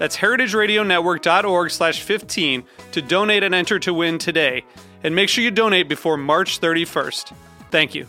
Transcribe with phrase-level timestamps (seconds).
[0.00, 4.64] That's heritageradionetwork.org slash 15 to donate and enter to win today.
[5.04, 7.34] And make sure you donate before March 31st.
[7.70, 8.06] Thank you.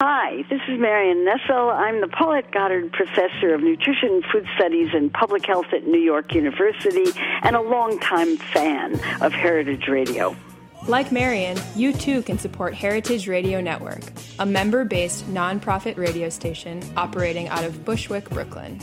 [0.00, 1.68] Hi, this is Marion Nestle.
[1.68, 6.34] I'm the Paulette Goddard Professor of Nutrition, Food Studies, and Public Health at New York
[6.34, 10.34] University and a longtime fan of Heritage Radio.
[10.86, 14.02] Like Marion, you too can support Heritage Radio Network,
[14.38, 18.80] a member based nonprofit radio station operating out of Bushwick, Brooklyn.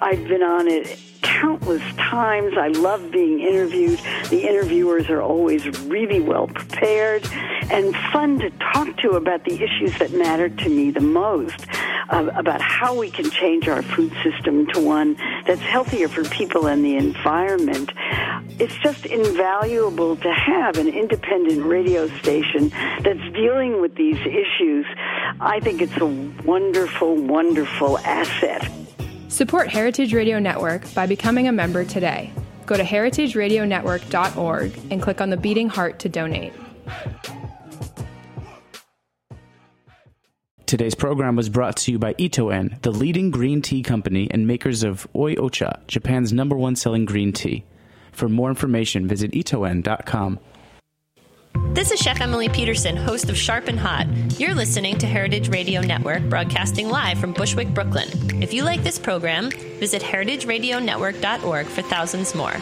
[0.00, 2.54] I've been on it countless times.
[2.56, 3.98] I love being interviewed.
[4.30, 7.26] The interviewers are always really well prepared
[7.70, 11.66] and fun to talk to about the issues that matter to me the most,
[12.10, 16.66] uh, about how we can change our food system to one that's healthier for people
[16.66, 17.92] and the environment.
[18.62, 24.86] It's just invaluable to have an independent radio station that's dealing with these issues.
[25.40, 28.70] I think it's a wonderful, wonderful asset.
[29.26, 32.32] Support Heritage Radio Network by becoming a member today.
[32.64, 36.52] Go to heritageradionetwork.org and click on the beating heart to donate.
[40.66, 44.84] Today's program was brought to you by Itoen, the leading green tea company and makers
[44.84, 47.64] of Oi Ocha, Japan's number one selling green tea.
[48.12, 50.38] For more information, visit itoen.com.
[51.74, 54.06] This is Chef Emily Peterson, host of Sharp and Hot.
[54.38, 58.08] You're listening to Heritage Radio Network, broadcasting live from Bushwick, Brooklyn.
[58.42, 62.54] If you like this program, visit heritageradionetwork.org for thousands more.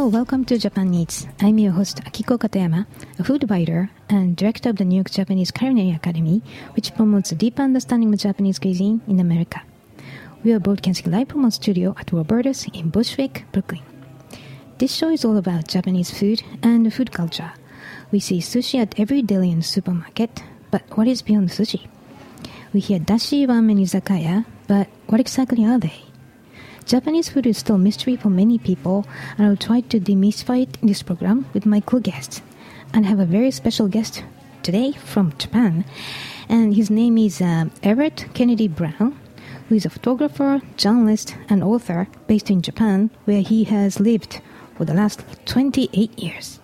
[0.00, 1.26] Hello, welcome to Japan Eats.
[1.42, 2.86] I'm your host Akiko Katayama,
[3.18, 6.40] a food writer and director of the New York Japanese Culinary Academy,
[6.74, 9.60] which promotes a deep understanding of Japanese cuisine in America.
[10.42, 13.82] We are broadcasting live from our studio at Roberta's in Bushwick, Brooklyn.
[14.78, 17.52] This show is all about Japanese food and food culture.
[18.10, 21.88] We see sushi at every deli and supermarket, but what is beyond sushi?
[22.72, 26.09] We hear dashi ramen izakaya, but what exactly are they?
[26.90, 29.06] Japanese food is still a mystery for many people,
[29.38, 32.42] and I'll try to demystify it in this program with my cool guests.
[32.92, 34.24] And I have a very special guest
[34.64, 35.84] today from Japan,
[36.48, 39.16] and his name is uh, Everett Kennedy Brown,
[39.68, 44.40] who is a photographer, journalist, and author based in Japan, where he has lived
[44.76, 46.58] for the last 28 years.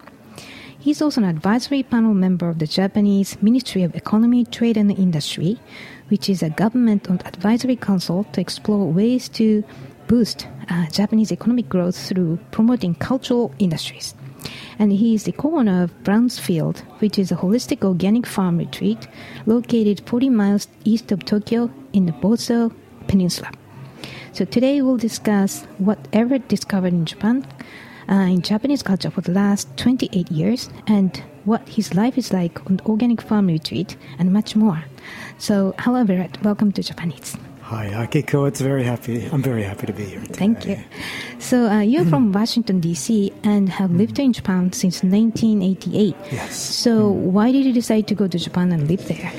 [0.77, 5.61] He's also an advisory panel member of the Japanese Ministry of Economy, Trade and Industry,
[6.09, 9.63] which is a government advisory council to explore ways to
[10.07, 14.15] boost uh, Japanese economic growth through promoting cultural industries.
[14.79, 19.09] And he is the co-owner of Brownsfield, which is a holistic organic farm retreat
[19.47, 22.73] located 40 miles east of Tokyo in the Boso
[23.09, 23.51] Peninsula.
[24.33, 27.47] So today we'll discuss what Everett discovered in Japan,
[28.09, 32.65] uh, in Japanese culture for the last 28 years, and what his life is like
[32.67, 34.85] on the organic farm retreat, and much more.
[35.39, 36.43] So, hello, Everett.
[36.43, 37.37] Welcome to Japan Eats.
[37.67, 38.47] Hi, Akiko.
[38.47, 39.27] It's very happy.
[39.27, 40.21] I'm very happy to be here.
[40.21, 40.35] Today.
[40.35, 40.79] Thank you.
[41.41, 43.33] So uh, you're from Washington D.C.
[43.43, 46.15] and have lived in Japan since 1988.
[46.31, 46.57] Yes.
[46.57, 49.33] So why did you decide to go to Japan and live there?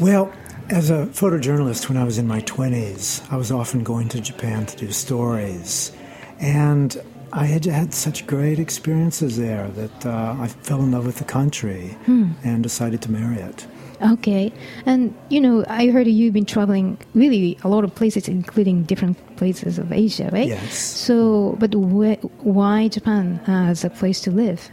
[0.00, 0.32] Well,
[0.70, 4.64] as a photojournalist, when I was in my 20s, I was often going to Japan
[4.64, 5.92] to do stories,
[6.38, 6.96] and
[7.34, 11.24] I had had such great experiences there that uh, I fell in love with the
[11.24, 13.66] country and decided to marry it.
[14.02, 14.52] Okay.
[14.86, 19.18] And, you know, I heard you've been traveling really a lot of places, including different
[19.36, 20.48] places of Asia, right?
[20.48, 20.78] Yes.
[20.78, 24.70] So, but wh- why Japan as a place to live?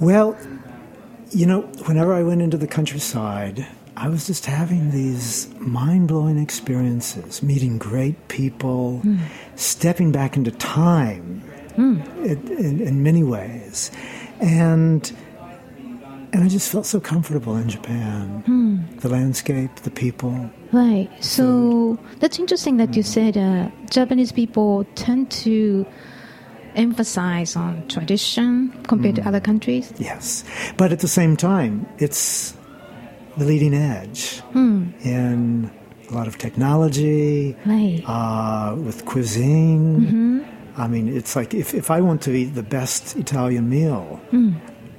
[0.00, 0.36] Well,
[1.30, 6.38] you know, whenever I went into the countryside, I was just having these mind blowing
[6.38, 9.18] experiences, meeting great people, hmm.
[9.54, 11.40] stepping back into time
[11.76, 12.00] hmm.
[12.24, 13.90] in, in, in many ways.
[14.40, 15.10] And
[16.34, 18.42] and I just felt so comfortable in Japan.
[18.44, 18.98] Hmm.
[18.98, 20.50] The landscape, the people.
[20.72, 21.08] Right.
[21.22, 23.32] So that's interesting that you mm-hmm.
[23.32, 25.86] said uh, Japanese people tend to
[26.74, 29.26] emphasize on tradition compared to mm.
[29.28, 29.92] other countries.
[29.96, 30.42] Yes.
[30.76, 32.56] But at the same time, it's
[33.36, 34.90] the leading edge hmm.
[35.04, 35.70] in
[36.10, 38.02] a lot of technology, Right.
[38.06, 40.00] uh, with cuisine.
[40.00, 40.80] Mm-hmm.
[40.80, 44.54] I mean, it's like if, if I want to eat the best Italian meal, hmm.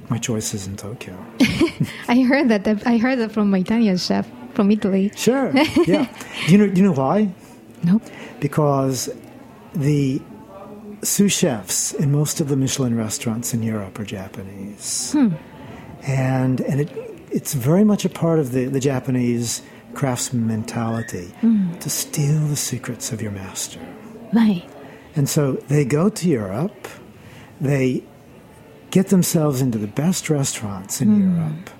[0.08, 1.16] My choice is in Tokyo.
[2.08, 2.86] I heard that.
[2.86, 5.12] I heard that from my Italian chef from Italy.
[5.16, 5.52] Sure.
[5.86, 6.08] Yeah.
[6.46, 6.66] do you know?
[6.66, 7.32] Do you know why?
[7.84, 8.02] Nope.
[8.40, 9.10] Because
[9.74, 10.20] the
[11.02, 15.28] sous chefs in most of the Michelin restaurants in Europe are Japanese, hmm.
[16.02, 16.90] and and it
[17.30, 19.62] it's very much a part of the, the Japanese
[19.94, 21.72] craftsman mentality hmm.
[21.78, 23.80] to steal the secrets of your master.
[24.32, 24.64] Right.
[25.14, 26.88] And so they go to Europe,
[27.60, 28.04] they
[28.96, 31.36] get themselves into the best restaurants in hmm.
[31.36, 31.70] Europe,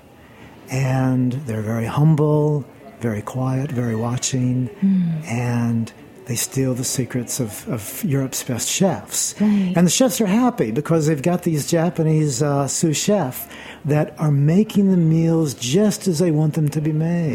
[0.69, 2.63] and they're very humble,
[2.99, 5.09] very quiet, very watching, hmm.
[5.25, 5.91] and
[6.27, 9.33] they steal the secrets of, of Europe's best chefs.
[9.39, 9.73] Right.
[9.75, 13.47] And the chefs are happy because they've got these Japanese uh, sous chefs
[13.85, 17.33] that are making the meals just as they want them to be made.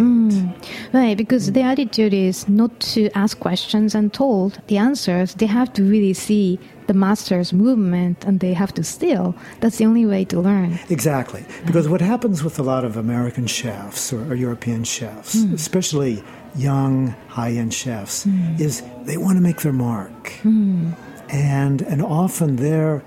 [0.93, 5.35] Right, because the attitude is not to ask questions and told the answers.
[5.35, 9.35] They have to really see the master's movement and they have to steal.
[9.61, 10.79] That's the only way to learn.
[10.91, 11.47] Exactly.
[11.65, 16.23] Because what happens with a lot of American chefs or, or European chefs, especially
[16.55, 18.57] young high end chefs, hmm.
[18.59, 20.33] is they want to make their mark.
[20.43, 20.93] Hmm.
[21.29, 23.03] And and often their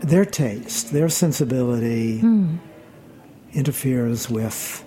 [0.00, 2.56] their taste, their sensibility hmm.
[3.52, 4.84] interferes with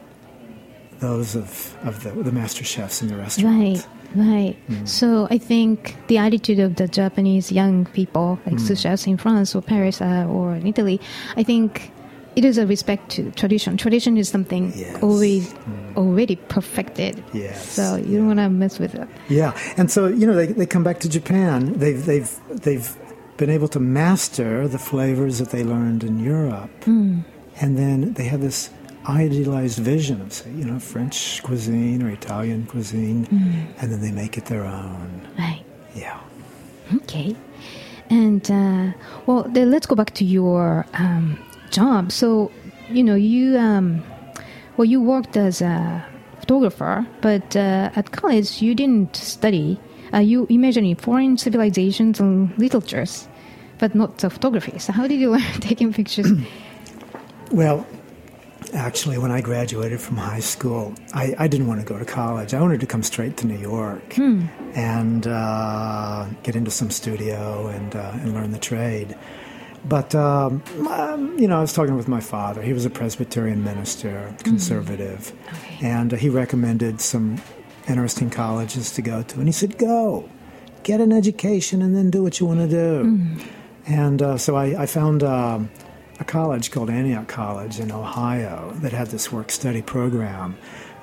[0.99, 3.85] those of, of the, the master chefs in the restaurant.
[4.15, 4.87] Right, right.
[4.87, 9.55] So I think the attitude of the Japanese young people, like sous chefs in France
[9.55, 10.99] or Paris uh, or in Italy,
[11.35, 11.91] I think
[12.37, 13.71] it is a respect to tradition.
[13.77, 15.01] Tradition is something Yes.
[15.07, 15.43] always
[15.95, 17.13] already perfected.
[17.33, 17.57] Yes.
[17.77, 19.07] So you don't want to mess with it.
[19.39, 21.57] Yeah, and so you know they, they come back to Japan.
[21.81, 22.31] They've they've
[22.65, 22.89] they've
[23.41, 27.23] been able to master the flavors that they learned in Europe, and
[27.81, 28.69] then they have this
[29.09, 31.17] idealized vision of say you know French
[31.47, 33.25] cuisine or Italian cuisine,
[33.79, 35.09] and then they make it their own.
[35.39, 35.63] Right.
[35.95, 36.19] Yeah.
[37.01, 37.35] Okay.
[38.09, 38.85] And uh,
[39.25, 41.37] well, then let's go back to your um,
[41.71, 42.11] job.
[42.11, 42.51] So,
[42.89, 44.03] you know, you um,
[44.77, 46.05] well, you worked as a
[46.39, 49.79] photographer, but uh, at college you didn't study.
[50.13, 53.27] Uh, you in foreign civilizations and literatures,
[53.77, 54.79] but not uh, photography.
[54.79, 56.31] So, how did you learn taking pictures?
[57.49, 57.87] Well,
[58.73, 62.53] actually, when I graduated from high school, I, I didn't want to go to college.
[62.53, 64.17] I wanted to come straight to New York
[64.75, 69.15] and uh, get into some studio and, uh, and learn the trade.
[69.85, 72.61] But, um, um, you know, I was talking with my father.
[72.61, 75.31] He was a Presbyterian minister, conservative,
[75.81, 77.41] and uh, he recommended some
[77.87, 79.35] interesting colleges to go to.
[79.37, 80.29] And he said, Go,
[80.83, 83.37] get an education, and then do what you want to do.
[83.85, 85.69] And uh, so I, I found um,
[86.19, 90.57] a college called Antioch College in Ohio that had this work study program.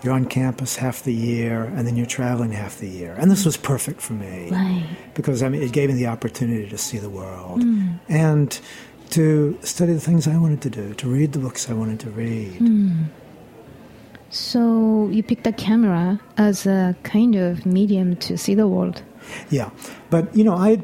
[0.04, 3.14] You're on campus half the year, and then you're traveling half the year.
[3.18, 4.86] And this was perfect for me Right.
[5.14, 7.92] because I mean, it gave me the opportunity to see the world hmm.
[8.08, 8.60] and
[9.10, 12.10] to study the things I wanted to do, to read the books I wanted to
[12.10, 12.56] read.
[12.58, 13.04] Hmm.
[14.28, 19.02] so, you picked a camera as a kind of medium to see the world.
[19.48, 19.70] Yeah,
[20.10, 20.82] but you know, I,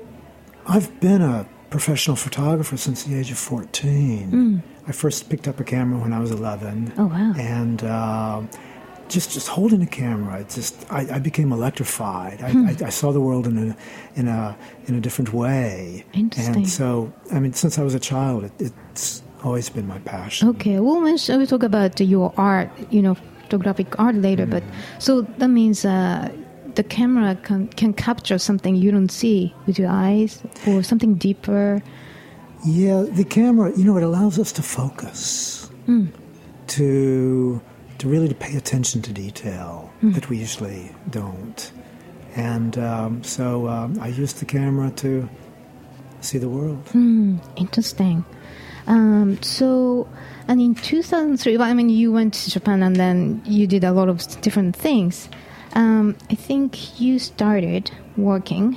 [0.67, 4.31] I've been a professional photographer since the age of fourteen.
[4.31, 4.59] Hmm.
[4.87, 6.93] I first picked up a camera when I was eleven.
[6.97, 7.35] Oh, wow.
[7.37, 8.43] And uh,
[9.11, 12.38] just just holding a camera, it just I, I became electrified.
[12.43, 12.69] I, Hmm.
[12.69, 13.76] I, I saw the world in a
[14.21, 16.05] in a in a different way.
[16.12, 16.57] Interesting.
[16.57, 18.52] And so, I mean, since I was a child, it,
[18.90, 20.49] it's always been my passion.
[20.49, 24.47] Okay, we'll mention, we'll talk about your art, you know, photographic art later.
[24.47, 24.62] But
[24.99, 26.29] so that means uh,
[26.75, 31.83] the camera can can capture something you don't see with your eyes, or something deeper.
[32.67, 35.71] Yeah, the camera, you know, it allows us to focus,
[36.76, 37.61] to
[38.00, 41.71] to really to pay attention to detail that we usually don't.
[42.37, 45.28] And um, so um, I use the camera to
[46.21, 46.83] see the world.
[47.57, 48.25] Interesting.
[48.87, 50.09] Um, so,
[50.49, 53.92] and in 2003, well, I mean, you went to Japan and then you did a
[53.92, 55.28] lot of different things.
[55.75, 58.76] Um, I think you started working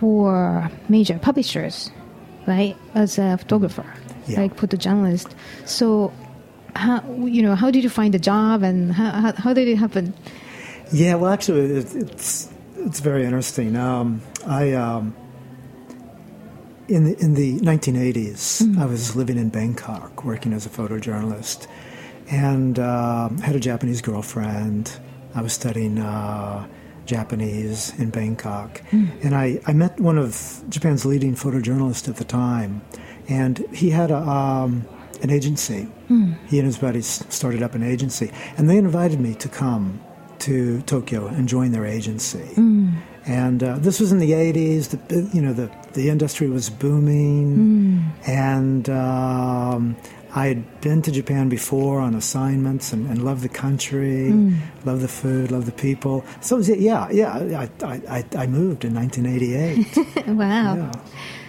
[0.00, 1.90] for major publishers,
[2.46, 3.86] right, as a photographer,
[4.26, 4.40] Yeah.
[4.42, 5.30] like photojournalist.
[5.64, 6.12] So,
[6.76, 9.76] how you know how did you find the job and how, how, how did it
[9.76, 10.14] happen?
[10.92, 13.76] Yeah, well, actually, it, it's it's very interesting.
[13.76, 15.14] Um, I um,
[16.88, 21.66] in the in the 1980s, I was living in Bangkok, working as a photojournalist,
[22.30, 24.92] and uh, had a Japanese girlfriend.
[25.34, 26.66] I was studying uh,
[27.06, 32.82] Japanese in Bangkok, and I, I met one of Japan's leading photojournalists at the time,
[33.28, 34.18] and he had a.
[34.18, 34.86] Um,
[35.22, 35.88] an agency.
[36.48, 40.00] He and his buddies started up an agency, and they invited me to come
[40.40, 42.50] to Tokyo and join their agency.
[43.26, 44.90] And uh, this was in the 80s.
[45.08, 48.12] The, you know, the, the industry was booming.
[48.26, 49.96] And um,
[50.34, 54.30] I had been to Japan before on assignments and, and loved the country,
[54.84, 56.24] loved the food, loved the people.
[56.42, 60.26] So, was, yeah, yeah, I, I, I, I moved in 1988.
[60.28, 60.76] wow.
[60.76, 60.92] Yeah.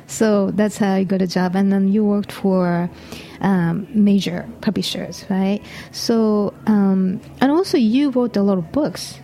[0.07, 2.89] So that's how you got a job, and then you worked for
[3.41, 5.61] um, major publishers, right?
[5.91, 9.19] So um, and also you wrote a lot of books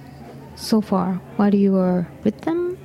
[0.55, 1.15] so far.
[1.37, 2.77] While you were with them.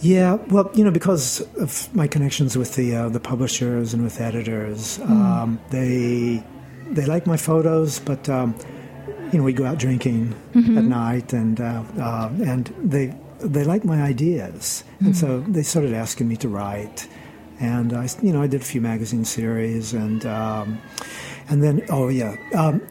[0.00, 4.20] Yeah, well, you know, because of my connections with the uh, the publishers and with
[4.20, 6.42] editors, um, they
[6.90, 8.56] they like my photos, but um,
[9.32, 13.84] you know, we go out drinking at night, and uh, uh, and they they like
[13.84, 17.06] my ideas, and so they started asking me to write,
[17.62, 20.82] and I, you know, I did a few magazine series, and um,
[21.48, 22.82] and then oh yeah, um,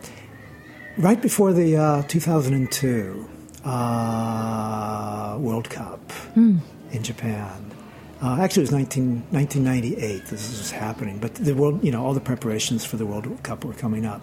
[0.98, 3.30] right before the uh, 2002
[3.66, 6.00] uh, World Cup
[6.92, 7.68] in Japan.
[8.24, 10.28] Uh, actually, it was 19, 1998.
[10.28, 13.66] This was happening, but the world, you know, all the preparations for the World Cup
[13.66, 14.22] were coming up,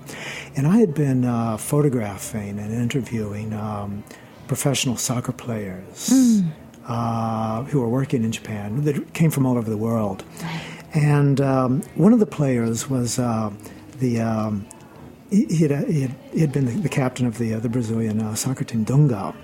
[0.57, 4.05] and I had been uh, photographing and interviewing um,
[4.47, 6.43] professional soccer players
[6.89, 10.25] uh, who were working in Japan that came from all over the world,
[10.95, 13.51] and um, one of the players was uh,
[13.99, 14.21] the.
[14.21, 14.67] Um,
[15.31, 17.69] he, he, had, he, had, he had been the, the captain of the uh, the
[17.69, 19.35] Brazilian uh, soccer team Dunga,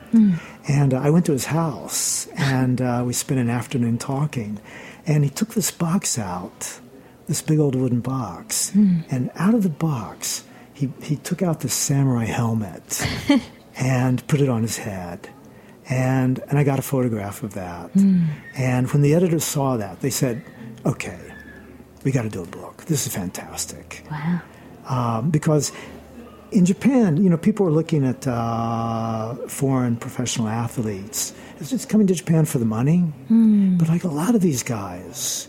[0.67, 4.61] and uh, I went to his house and uh, we spent an afternoon talking,
[5.07, 6.81] and he took this box out,
[7.27, 8.73] this big old wooden box,
[9.11, 13.07] and out of the box he he took out this samurai helmet
[13.77, 15.29] and put it on his head.
[15.89, 17.91] And, and I got a photograph of that.
[18.57, 20.43] And when the editors saw that, they said,
[20.87, 21.19] okay,
[22.05, 22.85] we got to do a book.
[22.87, 24.41] This is fantastic Wow.
[24.89, 25.73] um, because
[26.53, 31.35] in Japan, you know, people are looking at uh, foreign professional athletes.
[31.59, 33.05] It's just coming to Japan for the money,
[33.79, 35.49] but like a lot of these guys,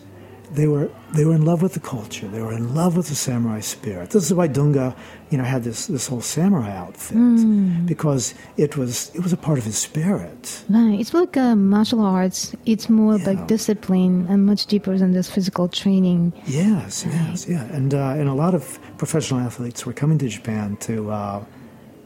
[0.52, 2.28] they were they were in love with the culture.
[2.28, 4.10] They were in love with the samurai spirit.
[4.12, 4.96] This is why Dunga,
[5.30, 7.86] you know, had this this whole samurai outfit mm.
[7.86, 10.64] because it was it was a part of his spirit.
[10.70, 11.00] Right.
[11.00, 12.56] It's like uh, martial arts.
[12.66, 13.28] It's more yeah.
[13.28, 16.34] like discipline and much deeper than just physical training.
[16.46, 17.06] Yes.
[17.06, 17.16] Right.
[17.16, 17.48] Yes.
[17.48, 17.64] Yeah.
[17.66, 21.12] And uh, and a lot of professional athletes were coming to Japan to.
[21.12, 21.46] Uh,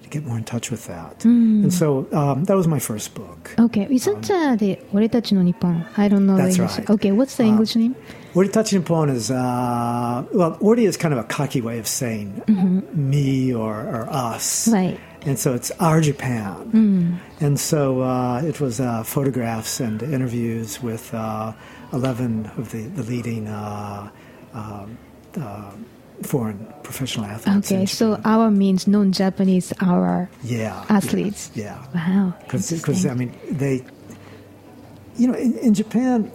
[0.09, 1.19] get more in touch with that.
[1.19, 1.63] Mm.
[1.63, 3.53] And so um, that was my first book.
[3.59, 3.87] Okay.
[3.89, 5.85] Isn't um, uh, the Oretachi no Nippon?
[5.97, 6.79] I don't know That's the English.
[6.79, 6.89] Right.
[6.89, 7.95] Okay, what's the English um, name?
[8.33, 12.43] Oretachi upon is, uh, well, Ore is kind of a cocky way of saying
[12.93, 14.67] me or, or us.
[14.67, 14.99] Right.
[15.23, 17.19] And so it's our Japan.
[17.39, 21.53] And so uh, it was uh, photographs and interviews with uh,
[21.91, 24.09] 11 of the, the leading uh,
[24.53, 25.71] uh,
[26.23, 27.71] foreign professional athletes.
[27.71, 31.51] Okay, so our means non-Japanese our yeah, athletes.
[31.55, 31.83] Yeah.
[31.93, 32.33] Wow.
[32.39, 33.05] Because.
[33.05, 33.85] I mean, they,
[35.17, 36.31] you know, in, in Japan,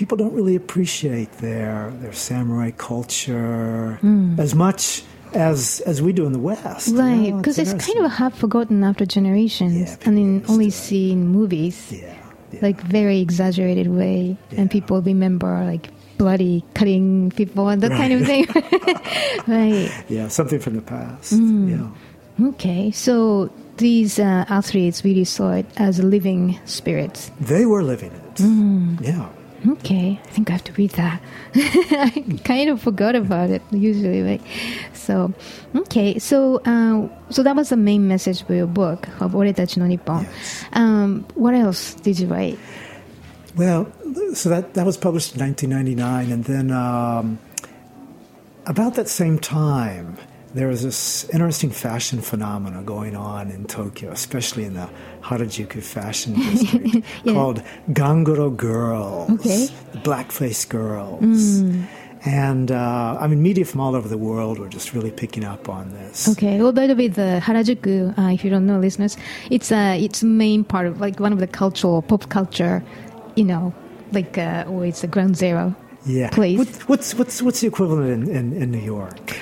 [0.00, 3.98] people don't really appreciate their their samurai culture
[4.46, 5.02] as much
[5.34, 6.88] as as we do in the West.
[6.88, 7.02] you know?
[7.02, 10.86] Right, because it's kind of half forgotten after generations, Yeah, and then only used to-
[10.88, 12.14] see in movies, yeah,
[12.52, 12.60] yeah.
[12.66, 18.20] like very exaggerated way, and people remember like bloody cutting people and that kind of
[18.30, 18.44] thing.
[19.56, 19.90] right.
[20.08, 21.34] yeah, something from the past.
[21.34, 21.68] Mm.
[21.74, 27.30] Yeah, Okay, so these uh, athletes really saw it as living spirits.
[27.40, 28.34] they were living it.
[28.36, 29.00] Mm.
[29.02, 29.26] Yeah
[29.66, 31.20] okay, I think I have to read that.
[31.54, 34.42] I kind of forgot about it usually, right?
[34.92, 35.32] So,
[35.74, 39.86] okay, so uh, so that was the main message for your book of Oretachi no
[39.86, 40.24] Nippon.
[40.24, 40.64] Yes.
[40.72, 42.58] Um, what else did you write?
[43.56, 43.90] Well,
[44.34, 47.38] so that that was published in 1999, and then um,
[48.66, 50.16] about that same time,
[50.54, 54.88] there was this interesting fashion phenomena going on in Tokyo, especially in the
[55.22, 57.32] Harajuku fashion district, Yeah.
[57.34, 59.66] called Ganguro girls, Okay.
[59.92, 61.62] the blackface girls.
[62.24, 65.68] And uh, I mean, media from all over the world were just really picking up
[65.68, 66.28] on this.
[66.30, 69.16] Okay, well, by the way, the Harajuku, uh, if you don't know, listeners,
[69.50, 72.82] it's uh, it's main part of like one of the cultural pop culture,
[73.36, 73.72] you know,
[74.12, 75.74] like uh, or it's a ground zero.
[76.06, 76.30] Yeah.
[76.30, 76.58] Place.
[76.58, 79.36] What, what's what's what's the equivalent in, in, in New York?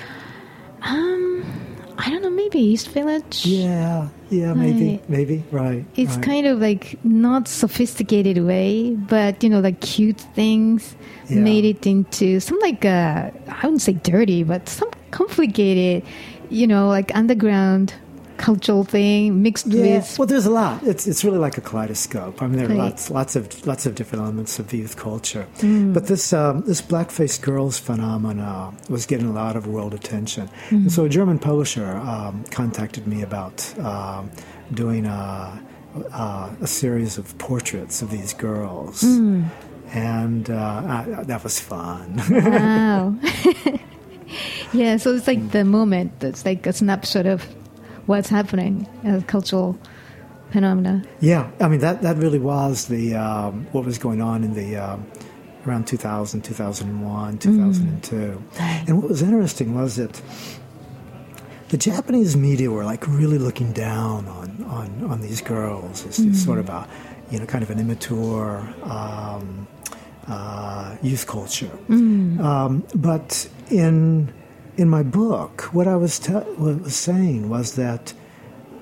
[2.46, 3.44] Maybe East Village.
[3.46, 5.10] Yeah, yeah, maybe, Right.
[5.10, 5.84] maybe, right.
[5.96, 6.24] It's right.
[6.24, 10.94] kind of like not sophisticated way, but you know, like cute things
[11.28, 11.40] Yeah.
[11.40, 16.02] made it into some like uh, I wouldn't say dirty, but some complicated,
[16.50, 17.94] you know, like underground
[18.38, 20.18] cultural thing mixed Yeah, with.
[20.18, 20.82] well, there's a lot.
[20.82, 22.40] It's it's really like a kaleidoscope.
[22.42, 22.78] I mean, there are Right.
[22.90, 25.46] lots lots of lots of different elements of youth culture.
[25.60, 25.92] Mm.
[25.94, 30.76] But this um, this black-faced girls phenomena was getting a lot of world attention, Mm.
[30.84, 34.30] and so a German publisher um, contacted me about um,
[34.72, 35.60] doing a,
[36.12, 39.44] a, a series of portraits of these girls, Mm.
[39.94, 40.82] and uh,
[41.18, 42.20] I, that was fun.
[42.30, 43.14] Wow.
[44.72, 46.12] yeah, so it's like the moment.
[46.22, 47.44] It's like a snapshot of
[48.06, 49.78] what's happening as cultural
[50.50, 51.02] phenomena.
[51.20, 54.76] Yeah, I mean that that really was the um, what was going on in the
[54.76, 55.06] um,
[55.66, 58.42] around 2000, 2001, 2002.
[58.86, 60.20] And what was interesting was that
[61.68, 66.42] the Japanese media were like really looking down on on, on these girls as as
[66.42, 66.88] sort of a
[67.30, 69.66] you know kind of an immature um,
[70.28, 71.70] uh, youth culture.
[72.40, 74.32] Um, but in
[74.76, 78.12] in my book, what I was te- what I was saying was that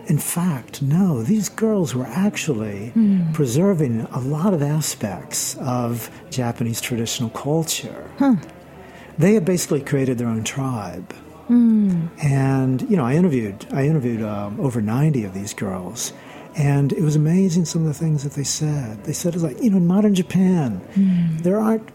[0.07, 3.33] in fact, no, these girls were actually hmm.
[3.33, 8.11] preserving a lot of aspects of Japanese traditional culture.
[9.17, 11.13] They had basically created their own tribe.
[11.47, 12.09] Hmm.
[12.23, 16.13] And, you know, I interviewed, I interviewed um, over 90 of these girls.
[16.57, 19.05] And it was amazing some of the things that they said.
[19.05, 21.39] They said, it's like, you know, in modern Japan, hmm.
[21.39, 21.89] there aren't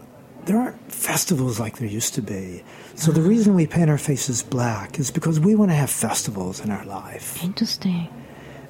[0.46, 2.64] there aren't festivals like there used to be.
[2.94, 6.60] So the reason we paint our faces black is because we want to have festivals
[6.60, 7.42] in our life.
[7.42, 8.08] Interesting.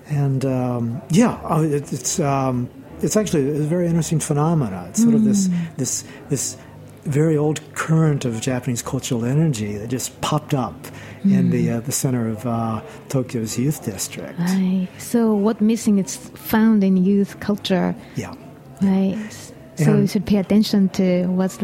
[0.08, 2.68] And um, yeah, uh, it, it's um,
[3.00, 4.86] it's actually a very interesting phenomena.
[4.88, 6.56] It's sort of this this this
[7.04, 10.86] very old current of Japanese cultural energy that just popped up
[11.24, 14.38] in the uh, the center of uh, Tokyo's youth district.
[14.38, 14.88] Right.
[14.98, 17.94] So what missing is found in youth culture.
[18.16, 18.34] Yeah.
[18.82, 19.52] Right.
[19.84, 21.58] So you should pay attention to what's,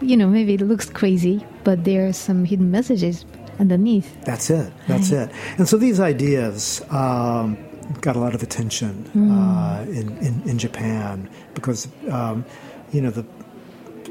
[0.00, 3.24] you know, maybe it looks crazy, but there are some hidden messages
[3.58, 4.08] underneath.
[4.24, 4.72] That's it.
[4.88, 5.28] That's Right.
[5.28, 5.34] it.
[5.58, 7.56] And so these ideas um,
[8.00, 12.44] got a lot of attention uh, in, in in Japan because um,
[12.92, 13.24] you know the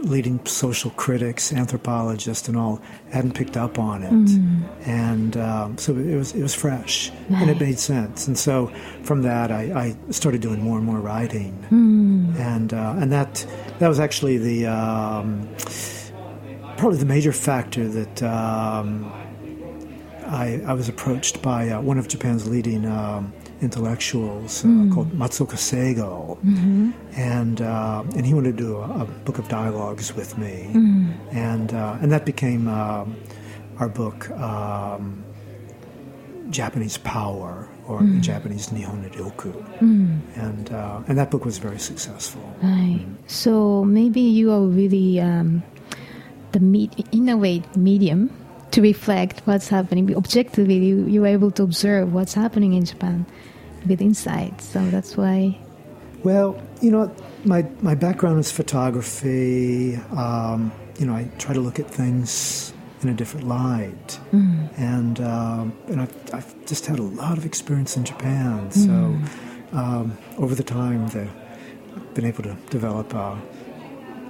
[0.04, 2.82] leading social critics, anthropologists, and all
[3.12, 7.12] hadn't picked up on it, and um, so it was it was fresh.
[7.30, 8.28] And it made sense.
[8.28, 8.72] And so
[9.04, 11.64] from that, I, I started doing more and more writing,
[12.40, 13.46] and uh, and that
[13.80, 15.48] that was actually the um,
[16.78, 18.24] probably the major factor that.
[18.24, 19.12] Um,
[20.30, 25.58] I, I was approached by uh, one of Japan's leading um, intellectuals uh, called Matsuoka
[25.58, 26.38] Seigo,
[27.17, 30.69] and uh, and he wanted to do a, a book of dialogues with me,
[31.32, 33.15] and uh, and that became um,
[33.80, 35.24] our book, um,
[36.50, 39.54] Japanese Power, or in Japanese Nihon no Ryoku,
[40.36, 42.41] and uh, and that book was very successful.
[42.62, 43.06] Right.
[43.28, 45.63] So maybe you are really um,
[46.52, 48.30] the me- in a way medium
[48.72, 50.15] to reflect what's happening.
[50.15, 53.26] Objectively, you, you are able to observe what's happening in Japan
[53.88, 54.62] with insight.
[54.62, 55.58] So that's why.
[56.24, 57.13] Well, you know,
[57.46, 59.96] my my background is photography.
[60.15, 64.20] Um, you know, I try to look at things in a different light,
[64.78, 68.70] and um, and I've, I've just had a lot of experience in Japan.
[68.72, 68.92] So
[69.72, 71.28] um, over the time, the,
[71.96, 73.38] I've been able to develop a,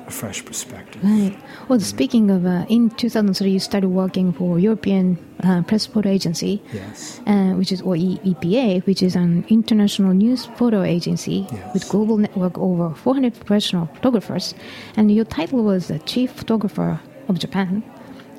[0.09, 1.01] a fresh perspective.
[1.03, 1.35] Right.
[1.69, 6.61] Well, speaking of, uh, in 2003, you started working for European uh, Press Photo Agency,
[6.73, 7.21] Yes.
[7.27, 11.73] uh, which is or EPA, which is an international news photo agency Yes.
[11.73, 14.53] with global network over 400 professional photographers,
[14.97, 17.83] and your title was the chief photographer of Japan.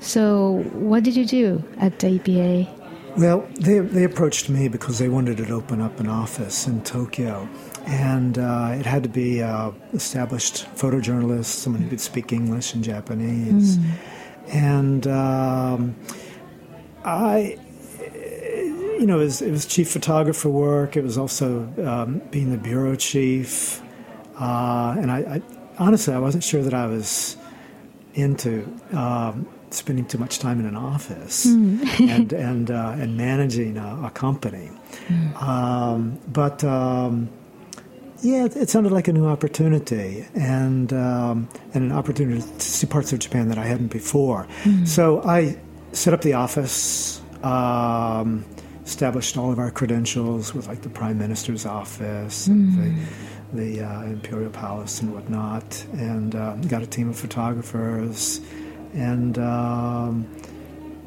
[0.00, 2.68] So, what did you do at the EPA?
[3.16, 7.48] Well, they, they approached me because they wanted to open up an office in Tokyo.
[7.86, 12.84] And uh, it had to be uh, established photojournalist, someone who could speak English and
[12.84, 13.78] Japanese.
[14.48, 15.96] And um,
[17.04, 17.58] I,
[18.14, 20.96] you know, it was, it was chief photographer work.
[20.96, 23.82] It was also um, being the bureau chief.
[24.38, 25.42] Uh, and I, I
[25.78, 27.36] honestly, I wasn't sure that I was
[28.14, 34.06] into um, spending too much time in an office and and uh, and managing a,
[34.06, 34.70] a company.
[35.40, 37.28] Um, but um,
[38.22, 42.86] yeah, it, it sounded like a new opportunity and um, and an opportunity to see
[42.86, 44.46] parts of Japan that I hadn't before.
[44.84, 45.58] So I
[45.92, 47.20] set up the office.
[47.42, 48.44] Um,
[48.84, 53.06] established all of our credentials with like the prime minister's office and
[53.52, 58.40] the, the uh, imperial palace and whatnot and uh, got a team of photographers
[58.94, 60.26] and um,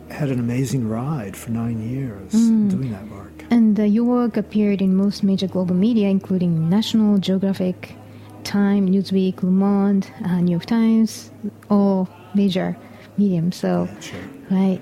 [0.09, 3.43] had an amazing ride for nine years doing that work.
[3.49, 7.95] And uh, your work appeared in most major global media, including National Geographic,
[8.43, 11.31] Time, Newsweek, Le Monde, uh, New York Times,
[11.69, 12.75] all major
[13.17, 13.55] mediums.
[13.55, 14.19] So, Sure.
[14.51, 14.81] right.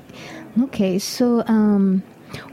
[0.64, 2.04] Okay, so um,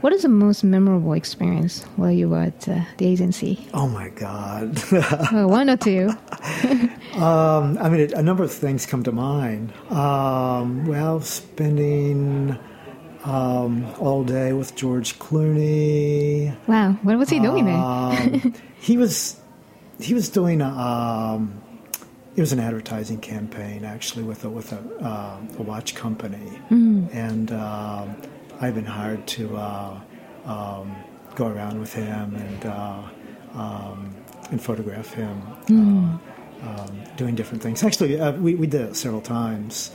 [0.01, 3.67] what is the most memorable experience while you were at uh, the agency?
[3.73, 4.81] Oh my God.
[5.29, 6.11] Uh, one or two?
[7.15, 9.73] Um, I mean, a number of things come to mind.
[9.89, 12.57] Um, well, spending
[13.25, 16.55] um, all day with George Clooney.
[16.67, 17.75] Wow, what was he doing there?
[17.75, 19.39] Um, he was
[19.99, 21.61] he was doing a, um,
[22.35, 27.51] it was an advertising campaign actually with a with a, uh, a watch company, and
[27.51, 28.15] um,
[28.61, 29.99] I've been hired to uh,
[30.45, 30.95] um,
[31.35, 33.01] go around with him and uh,
[33.53, 34.15] um,
[34.51, 35.41] and photograph him.
[35.69, 36.17] Uh,
[36.61, 37.83] um, doing different things.
[37.83, 39.91] Actually, uh, we, we did it several times.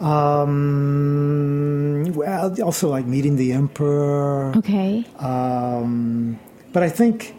[0.00, 4.52] Um, well, also like meeting the emperor.
[4.56, 5.04] Okay.
[5.18, 6.38] Um,
[6.72, 7.34] but I think,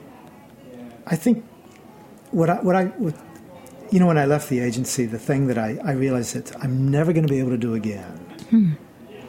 [1.07, 1.45] I think,
[2.31, 3.15] what I what I what,
[3.89, 6.89] you know when I left the agency, the thing that I, I realized that I'm
[6.89, 8.77] never going to be able to do again.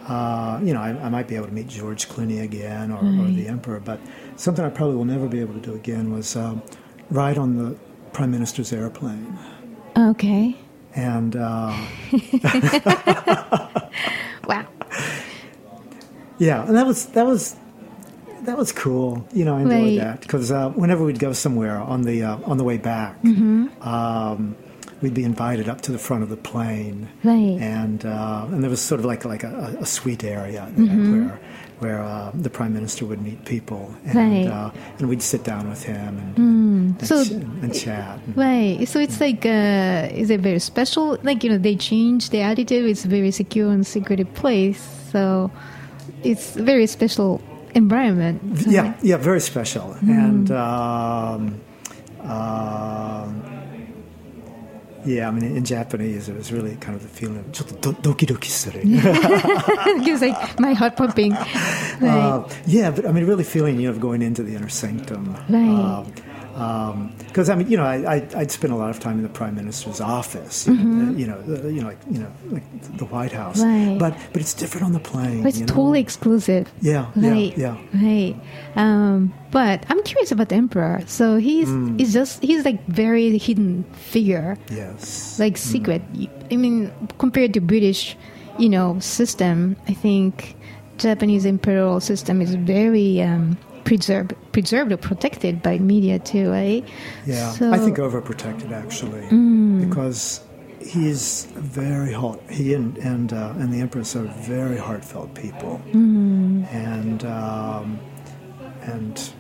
[0.09, 3.31] Uh, you know, I, I might be able to meet George Clooney again or, or
[3.31, 4.01] the Emperor, but
[4.37, 6.62] something I probably will never be able to do again was um,
[7.11, 7.77] ride on the
[8.12, 9.38] Prime Minister's airplane.
[9.97, 10.57] Okay.
[10.95, 11.73] And uh,
[14.49, 14.67] Wow.
[16.38, 17.57] Yeah, and that was that was
[18.43, 19.27] that was cool.
[19.33, 19.97] You know, I enjoyed Right.
[19.99, 24.57] that because uh, whenever we'd go somewhere on the uh, on the way back, um,
[25.03, 27.59] we'd be invited up to the front of the plane, Right.
[27.61, 31.41] and uh, and there was sort of like like a, a suite area there where
[31.81, 34.47] where uh, the prime minister would meet people, and Right.
[34.47, 36.38] uh, and we'd sit down with him and
[37.01, 37.31] and, So- ch-
[37.62, 38.19] and chat.
[38.37, 38.87] Right.
[38.87, 41.19] So it's like, uh, is it very special?
[41.23, 42.85] Like, you know, they change the attitude.
[42.88, 44.81] It's a very secure and secretive place.
[45.11, 45.51] So
[46.23, 47.41] it's a very special
[47.75, 48.37] environment.
[48.61, 49.97] So- Yeah, yeah, very special.
[50.07, 51.61] And um,
[52.21, 53.32] um,
[55.06, 58.82] yeah, I mean, in Japanese, it was really kind of the feeling of ちょっとドキドキする.
[58.84, 61.32] it gives like my heart pumping.
[61.34, 62.10] Right.
[62.10, 65.36] Uh, yeah, but I mean, really feeling you know going into the inner sanctum.
[65.50, 66.06] Right.
[66.53, 69.29] because I mean, you know, I, I I'd spent a lot of time in the
[69.29, 70.67] prime minister's office.
[70.67, 73.61] You know, you know, the, you know, like you know, like the White House.
[73.61, 73.97] Right.
[73.99, 75.43] But but it's different on the plane.
[75.43, 75.75] but it's you know?
[75.75, 76.71] totally exclusive.
[76.81, 77.57] Yeah, Right.
[77.57, 78.37] yeah, Right.
[78.77, 81.03] Um, but I'm curious about the emperor.
[81.07, 81.99] So he's Mm.
[81.99, 84.59] he's just he's like very hidden figure.
[84.71, 85.38] Yes.
[85.38, 86.03] like secret.
[86.51, 88.17] I mean, compared to British,
[88.59, 90.55] you know, system, I think
[90.99, 96.85] Japanese imperial system is very um, preserved, preserved or protected by media too, right?
[97.27, 99.27] Yeah, So- I think overprotected actually,
[99.87, 100.40] because
[100.81, 102.40] he's very heart.
[102.51, 107.99] He and and uh, and the empress are very heartfelt people, and um,
[108.83, 109.33] and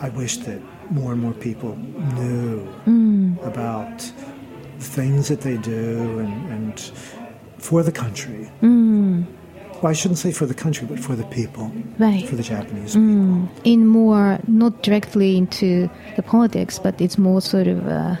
[0.00, 2.68] I wish that more and more people knew
[3.44, 4.00] about
[4.78, 6.80] things that they do and, and
[7.58, 8.50] for the country.
[9.82, 12.26] Well, I shouldn't say for the country, but for the people, Right.
[12.28, 13.48] for the Japanese people.
[13.64, 18.16] In more not directly into the politics, but it's more sort of uh,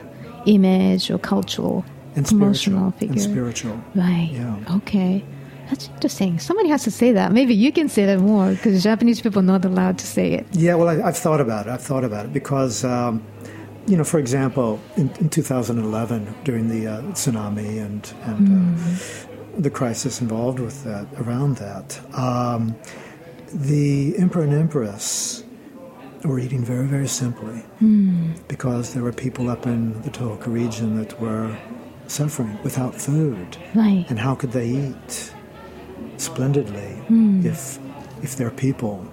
[0.46, 1.84] image or cultural,
[2.16, 2.92] And spiritual.
[2.98, 3.12] figure.
[3.12, 3.76] And spiritual.
[3.94, 4.30] Right.
[4.32, 4.76] Yeah.
[4.78, 5.22] Okay.
[5.68, 6.38] That's interesting.
[6.40, 7.30] Somebody has to say that.
[7.32, 10.46] Maybe you can say that more because Japanese people are not allowed to say it.
[10.52, 11.70] Yeah, well, I, I've thought about it.
[11.70, 13.22] I've thought about it because, um,
[13.86, 18.96] you know, for example, in, in 2011, during the uh, tsunami and, and uh,
[19.58, 22.76] the crisis involved with that, around that, um,
[23.52, 25.44] the emperor and empress
[26.24, 27.64] were eating very, very simply
[28.48, 31.56] because there were people up in the Tohoku region that were
[32.06, 33.56] suffering without food.
[33.74, 34.04] Right.
[34.08, 35.32] And how could they eat
[36.18, 37.02] splendidly
[37.48, 37.78] if
[38.22, 39.06] if their people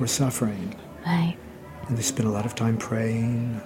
[0.00, 0.74] were suffering?
[1.06, 1.36] Right.
[1.88, 3.60] And they spent a lot of time praying.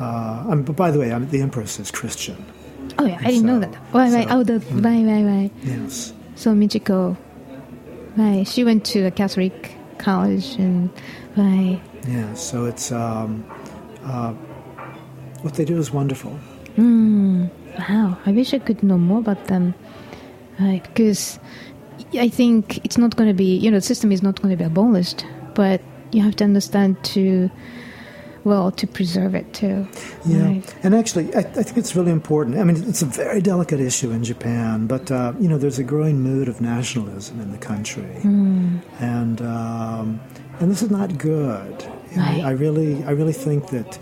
[0.00, 2.46] Uh, um, but by the way, I'm, the Empress is Christian.
[2.98, 3.74] Oh yeah, I didn't know that.
[3.92, 4.28] Why, right.
[4.28, 5.50] so- Oh, the right, right, right.
[5.62, 6.12] Yes.
[6.34, 7.16] So Michiko,
[8.16, 8.46] right?
[8.46, 10.90] She went to a Catholic college, and
[11.36, 12.34] right, Yeah.
[12.34, 13.44] So it's um,
[14.04, 14.32] uh,
[15.42, 16.38] what they do is wonderful.
[16.78, 18.18] wow.
[18.26, 19.74] I wish I could know more about them,
[20.60, 20.82] right?
[20.82, 21.38] Because
[22.14, 24.56] I think it's not going to be, you know, the system is not going to
[24.56, 25.80] be abolished, but
[26.12, 27.50] you have to understand to,
[28.44, 29.86] well, to preserve it too.
[30.26, 30.74] Yeah, Right.
[30.82, 32.58] and actually, I, I think it's really important.
[32.58, 35.84] I mean, it's a very delicate issue in Japan, but uh, you know, there's a
[35.84, 38.16] growing mood of nationalism in the country,
[39.00, 40.20] and um,
[40.60, 41.84] and this is not good.
[42.10, 42.44] You know, Right.
[42.44, 43.98] I really, I really think that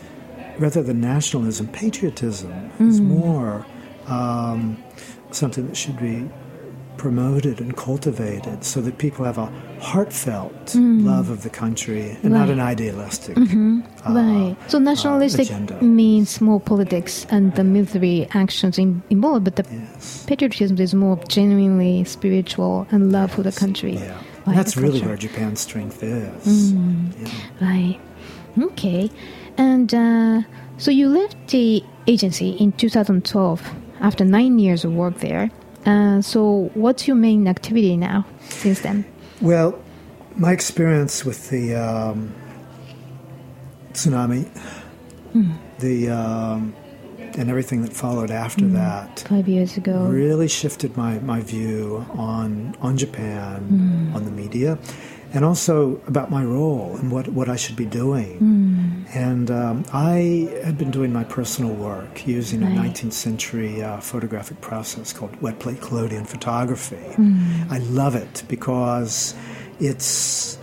[0.59, 3.64] rather than nationalism, patriotism is more
[4.09, 4.83] um,
[5.31, 6.29] something that should be
[7.01, 9.47] promoted and cultivated so that people have a
[9.81, 10.75] heartfelt
[11.11, 13.37] love of the country and not an idealistic.
[13.37, 13.81] Mm-hmm.
[14.07, 14.57] uh, right.
[14.69, 15.81] So nationalistic agenda.
[15.83, 20.27] means more politics and the military actions in, involved, but the Yes.
[20.27, 23.95] patriotism is more genuinely spiritual and love for the country.
[23.95, 24.21] Yeah.
[24.47, 26.73] Like that's the really where Japan's strength is.
[26.73, 27.29] Yeah.
[27.63, 27.99] Right.
[28.61, 29.11] Okay.
[29.57, 30.43] And uh,
[30.77, 33.63] so you left the agency in 2012
[34.01, 35.51] after nine years of work there.
[35.87, 39.05] Uh, so what's your main activity now since then?
[39.40, 39.79] Well,
[40.37, 42.35] my experience with the um,
[43.93, 44.49] tsunami,
[45.79, 46.75] the um,
[47.38, 50.05] and everything that followed after that, Five years ago.
[50.05, 54.79] really shifted my, my view on on Japan, on the media,
[55.33, 59.07] and also about my role and what, what I should be doing.
[59.14, 62.77] And um, I had been doing my personal work using Right.
[62.77, 67.05] a 19th century uh, photographic process called wet plate collodion photography.
[67.71, 69.35] I love it because
[69.79, 70.59] it's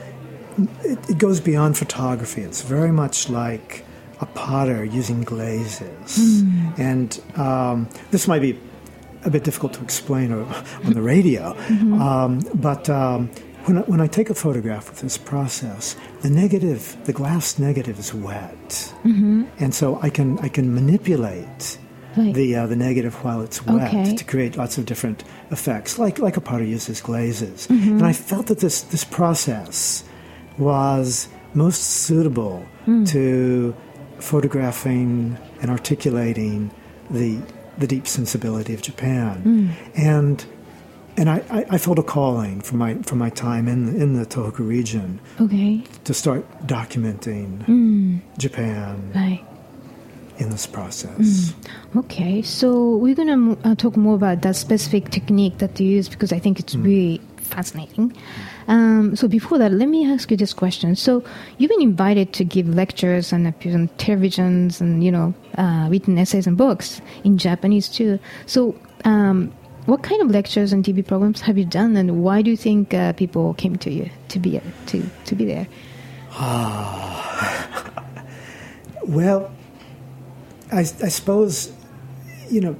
[0.83, 2.41] it, it goes beyond photography.
[2.41, 3.85] It's very much like
[4.19, 6.43] a potter using glazes.
[6.77, 8.59] And um, this might be
[9.23, 11.55] a bit difficult to explain on the radio,
[11.99, 13.29] um, but um,
[13.67, 17.99] when, I, when I take a photograph with this process, the negative, the glass negative
[17.99, 18.69] is wet.
[19.03, 19.45] Mm-hmm.
[19.59, 21.77] And so I can, I can manipulate
[22.15, 22.33] Right.
[22.33, 24.15] the, uh, the negative while it's wet Okay.
[24.15, 27.67] to create lots of different effects, like, like a potter uses glazes.
[27.67, 27.97] Mm-hmm.
[27.97, 30.03] And I felt that this, this process
[30.57, 33.03] was most suitable hmm.
[33.03, 33.75] to
[34.17, 36.71] photographing and articulating
[37.11, 37.39] the,
[37.77, 39.35] the deep sensibility of Japan.
[39.41, 39.69] Hmm.
[39.95, 40.45] And,
[41.17, 44.25] and I, I, I felt a calling from my, from my time in, in the
[44.25, 45.83] Tohoku region Okay.
[46.03, 49.43] to start documenting Japan Right.
[50.37, 51.53] in this process.
[51.95, 56.31] Okay, so we're gonna uh, talk more about that specific technique that you use because
[56.31, 58.15] I think it's really fascinating.
[58.67, 60.95] Um, so before that, let me ask you this question.
[60.95, 61.23] So
[61.57, 66.17] you've been invited to give lectures and appear on televisions and you know uh, written
[66.17, 68.19] essays and books in Japanese too.
[68.45, 68.75] So
[69.05, 69.53] um,
[69.87, 72.93] what kind of lectures and TV programs have you done, and why do you think
[72.93, 75.67] uh, people came to you to be to to be there?
[79.03, 79.49] Well,
[80.71, 81.71] I, I suppose,
[82.49, 82.75] you know,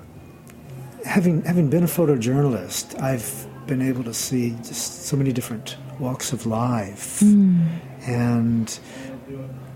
[1.06, 6.34] having having been a photojournalist, I've been able to see just so many different walks
[6.34, 8.80] of life, and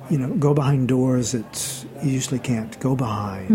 [0.10, 3.50] you know, go behind doors that you usually can't go behind.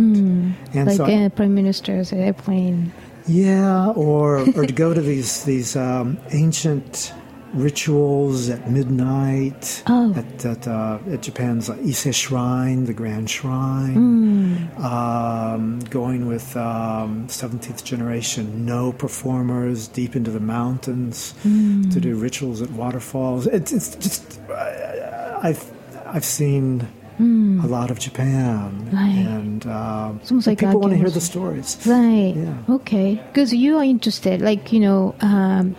[0.72, 2.92] And like so, I- uh, prime minister's airplane.
[3.28, 7.12] Yeah, or or to go to these these um, ancient
[7.54, 10.12] rituals at midnight Oh.
[10.14, 13.94] at at, uh, at Japan's uh, Ise Shrine, the Grand Shrine.
[13.94, 14.84] Hmm.
[14.84, 21.88] Um, going with um, 17th generation Noh performers deep into the mountains Hmm.
[21.90, 23.46] to do rituals at waterfalls.
[23.46, 25.64] It's, it's just uh, I've
[26.06, 26.86] I've seen.
[27.18, 28.90] A lot of Japan.
[28.92, 29.24] Right.
[29.26, 31.78] and um, like people want to hear the stories.
[31.86, 32.34] Right.
[32.36, 32.74] Yeah.
[32.76, 33.14] Okay.
[33.28, 35.74] Because you are interested, like you know, um,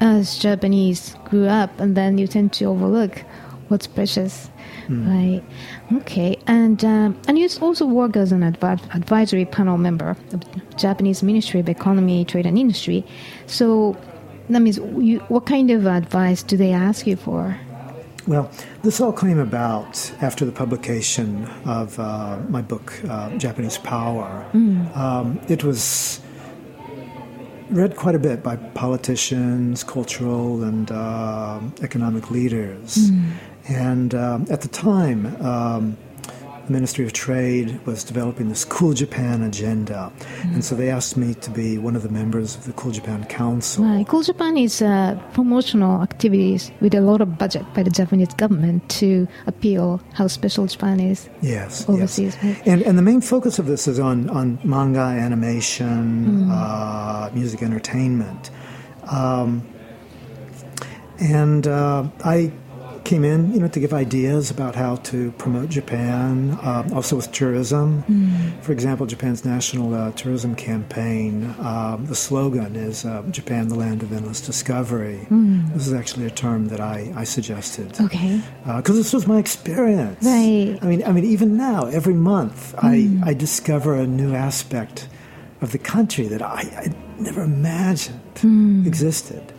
[0.00, 3.22] as Japanese grew up, and then you tend to overlook
[3.68, 4.50] what's precious.
[4.88, 5.42] Right.
[5.92, 6.36] Okay.
[6.46, 11.60] And um, and you also work as an advi- advisory panel member of Japanese Ministry
[11.60, 13.04] of Economy, Trade and Industry.
[13.46, 13.96] So
[14.48, 17.58] that means you, what kind of advice do they ask you for?
[18.26, 18.50] Well,
[18.82, 24.44] this all came about after the publication of uh, my book, uh, Japanese Power.
[24.96, 26.20] Um, it was
[27.70, 33.10] read quite a bit by politicians, cultural, and uh, economic leaders.
[33.68, 35.96] And um, at the time, um,
[36.66, 40.12] the Ministry of Trade was developing this Cool Japan agenda.
[40.42, 43.24] And so they asked me to be one of the members of the Cool Japan
[43.24, 43.84] Council.
[43.84, 44.06] Right.
[44.06, 48.88] Cool Japan is uh, promotional activities with a lot of budget by the Japanese government
[48.90, 51.28] to appeal how special Japan is.
[51.40, 52.44] Yes, overseas, yes.
[52.44, 52.66] right?
[52.66, 58.50] And and the main focus of this is on on manga, animation, uh, music, entertainment,
[59.10, 59.66] um,
[61.20, 62.52] and uh, I
[63.06, 67.30] came in, you know, to give ideas about how to promote Japan, uh, also with
[67.30, 68.02] tourism.
[68.62, 74.02] For example, Japan's national uh, tourism campaign, um, the slogan is uh, "Japan, the land
[74.02, 75.20] of endless discovery."
[75.74, 78.40] This is actually a term that I, I suggested Okay.
[78.76, 80.24] because this was my experience.
[80.24, 80.76] Right.
[80.82, 85.08] I mean, I mean, even now, every month, I, I discover a new aspect
[85.60, 86.86] of the country that I, I
[87.22, 88.20] never imagined
[88.86, 89.52] existed.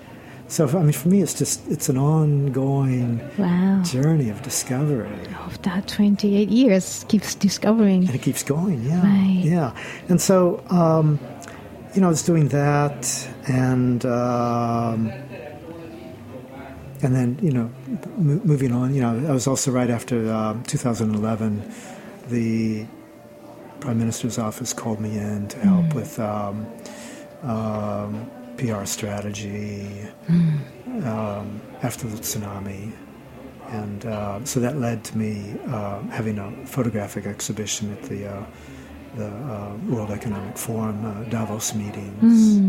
[0.50, 3.82] So, I mean, for me, it's just it's an ongoing Wow.
[3.84, 5.10] journey of discovery,
[5.46, 8.06] Of that 28 years keeps discovering.
[8.06, 8.82] and it keeps going.
[8.84, 9.42] Yeah, Right.
[9.44, 9.72] yeah.
[10.08, 11.20] And so, um,
[11.94, 15.12] you know, I was doing that, and um,
[17.04, 17.70] and then you know,
[18.18, 18.94] m- moving on.
[18.96, 21.62] You know, I was also right after um, 2011.
[22.30, 22.86] The
[23.82, 26.66] prime minister's office called me in to help with um,
[27.44, 32.91] um, PR strategy um, after the tsunami.
[33.70, 38.46] And uh, so that led to me uh, having a photographic exhibition at the, uh,
[39.15, 42.62] the uh, World Economic Forum uh, Davos meetings.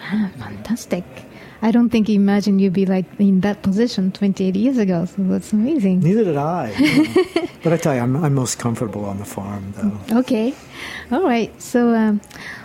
[0.00, 1.04] Ah, fantastic.
[1.62, 5.04] I don't think you imagined you'd be like in that position 28 years ago.
[5.06, 6.00] So that's amazing.
[6.00, 6.72] Neither did I.
[7.62, 10.18] but I tell you, I'm, I'm most comfortable on the farm, though.
[10.20, 10.54] Okay.
[11.10, 11.50] All right.
[11.60, 12.20] So um,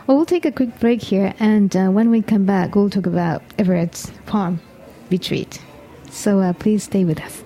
[0.08, 1.34] well, we'll take a quick break here.
[1.40, 4.60] And uh, when we come back, we'll talk about Everett's farm
[5.10, 5.62] retreat.
[6.10, 7.44] So uh, please stay with us.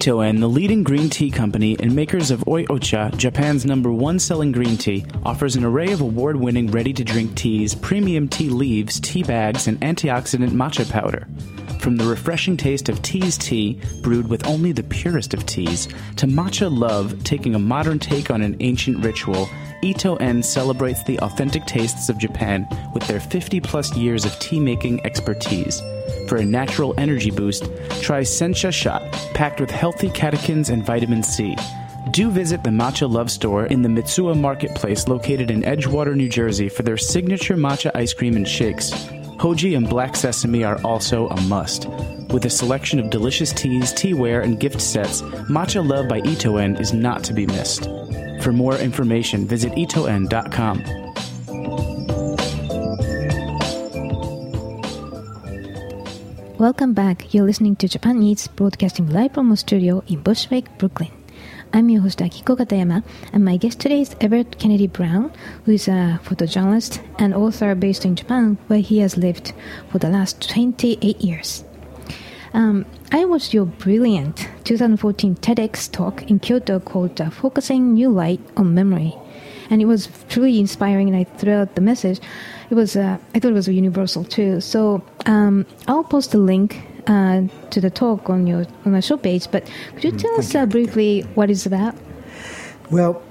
[0.00, 4.50] Itoen, the leading green tea company and makers of Oi Ocha, Japan's number one selling
[4.50, 8.98] green tea, offers an array of award winning ready to drink teas, premium tea leaves,
[8.98, 11.28] tea bags, and antioxidant matcha powder.
[11.80, 15.86] From the refreshing taste of tea's tea, brewed with only the purest of teas,
[16.16, 19.50] to matcha love, taking a modern take on an ancient ritual,
[19.82, 24.60] Ito En celebrates the authentic tastes of Japan with their 50 plus years of tea
[24.60, 25.82] making expertise.
[26.30, 27.64] For a natural energy boost,
[28.02, 29.02] try Sencha Shot,
[29.34, 31.56] packed with healthy catechins and vitamin C.
[32.12, 36.68] Do visit the Matcha Love Store in the Mitsuwa Marketplace located in Edgewater, New Jersey
[36.68, 38.92] for their signature matcha ice cream and shakes.
[39.40, 41.88] Hoji and black sesame are also a must.
[42.32, 46.92] With a selection of delicious teas, teaware, and gift sets, Matcha Love by Itoen is
[46.92, 47.90] not to be missed.
[48.40, 51.09] For more information, visit itoen.com.
[56.60, 57.32] Welcome back.
[57.32, 61.10] You're listening to Japan Eats, broadcasting live from a studio in Bushwick, Brooklyn.
[61.72, 65.32] I'm your host Akiko Katayama, and my guest today is Everett Kennedy Brown,
[65.64, 69.54] who is a photojournalist and author based in Japan, where he has lived
[69.88, 71.64] for the last 28 years.
[72.52, 78.40] Um, I watched your brilliant 2014 TEDx talk in Kyoto called uh, Focusing New Light
[78.58, 79.16] on Memory.
[79.70, 82.20] And it was truly inspiring, and I throughout the message,
[82.70, 84.60] it was uh, I thought it was a universal too.
[84.60, 89.16] So um, I'll post a link uh, to the talk on your on my show
[89.16, 89.50] page.
[89.50, 91.94] But could you tell us uh, briefly what it's about?
[92.90, 93.22] Well,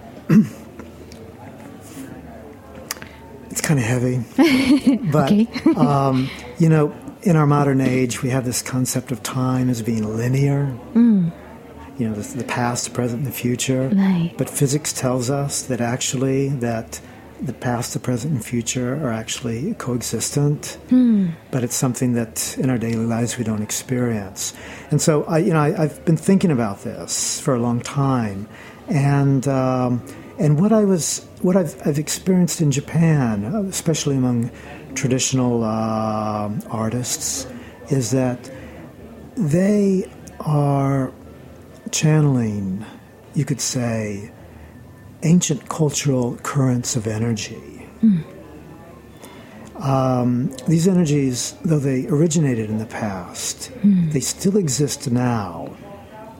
[3.50, 4.24] it's kind of heavy,
[5.12, 5.32] but
[5.78, 10.16] um, you know, in our modern age, we have this concept of time as being
[10.16, 10.78] linear.
[10.96, 13.90] You know, the, the past, the present, and the future.
[13.90, 14.34] Right.
[14.38, 17.02] But physics tells us that actually that
[17.42, 20.78] the past, the present, and future are actually coexistent.
[21.52, 24.54] But it's something that in our daily lives we don't experience.
[24.92, 28.48] And so, I, you know, I, I've been thinking about this for a long time,
[28.88, 30.04] and um,
[30.38, 34.52] and what I was, what I've, I've experienced in Japan, especially among
[34.96, 37.46] traditional uh, artists,
[37.90, 38.50] is that
[39.36, 41.12] they are
[41.92, 42.86] channeling,
[43.34, 44.32] you could say,
[45.24, 47.88] ancient cultural currents of energy.
[49.80, 54.10] Um, these energies, though they originated in the past, hmm.
[54.10, 55.76] they still exist now.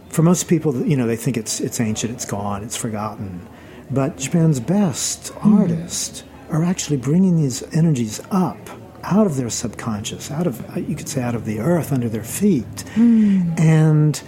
[0.10, 3.48] For most people, you know, they think it's it's ancient, it's gone, it's forgotten.
[3.92, 5.54] But Japan's best hmm.
[5.54, 8.58] artists are actually bringing these energies up
[9.04, 12.24] out of their subconscious, out of you could say out of the earth under their
[12.24, 13.54] feet, hmm.
[13.58, 14.22] and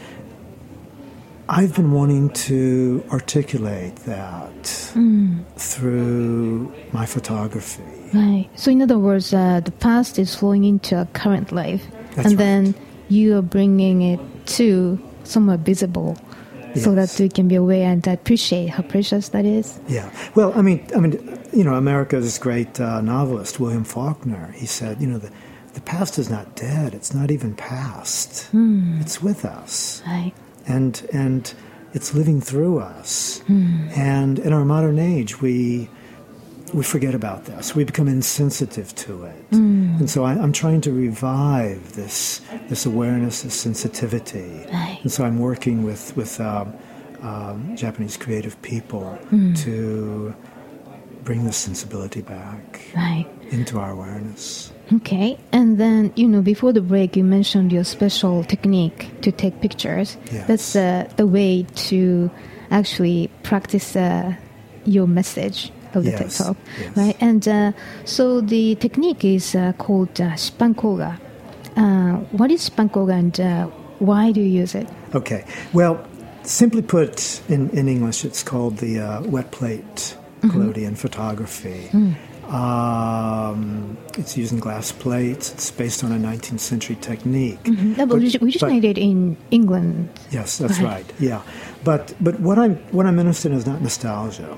[1.51, 4.65] I've been wanting to articulate that
[5.57, 7.83] through my photography.
[8.13, 8.47] Right.
[8.55, 11.83] So, in other words, uh, the past is flowing into a current life,
[12.15, 12.75] That's and then
[13.09, 14.21] you are bringing it
[14.57, 16.17] to somewhere visible,
[16.75, 19.77] so that we can be aware and appreciate how precious that is.
[19.89, 20.09] Yeah.
[20.35, 24.53] Well, I mean, I mean, you know, America's great uh, novelist William Faulkner.
[24.55, 25.31] He said, you know, the
[25.73, 26.93] the past is not dead.
[26.93, 28.49] It's not even past.
[29.01, 30.33] It's with us, Right.
[30.67, 31.53] And and
[31.93, 33.41] it's living through us.
[33.47, 35.89] And in our modern age, we
[36.73, 37.75] we forget about this.
[37.75, 43.41] We become insensitive to it, and so I, I'm trying to revive this this awareness,
[43.41, 44.65] this sensitivity.
[44.71, 44.99] Right.
[45.01, 46.73] And so I'm working with with um,
[47.21, 49.19] um, Japanese creative people
[49.65, 50.33] to
[51.25, 53.27] bring this sensibility back Right.
[53.51, 54.70] into our awareness.
[54.93, 55.37] Okay.
[55.51, 60.17] And then, you know, before the break, you mentioned your special technique to take pictures.
[60.31, 60.47] Yes.
[60.47, 62.29] That's uh, the way to
[62.71, 64.35] actually practice uh,
[64.85, 66.97] your message of the TED Yes, Talk, yes.
[66.97, 67.17] right?
[67.19, 67.71] And uh,
[68.05, 71.19] so the technique is uh, called uh, Spankoga.
[71.75, 73.67] Uh, what is Spankoga and uh,
[73.99, 74.87] why do you use it?
[75.13, 75.45] Okay.
[75.73, 76.05] Well,
[76.43, 80.17] simply put, in, in English, it's called the uh, wet plate
[80.49, 81.89] collodion photography.
[82.51, 85.51] Um, it's using glass plates.
[85.53, 87.65] It's based on a 19th century technique.
[87.67, 90.09] No, but we just, we just but- made it in England.
[90.31, 91.05] Yes, that's Right.
[91.05, 91.13] right.
[91.19, 91.41] Yeah,
[91.83, 94.57] but but what I'm what I'm interested in is not nostalgia.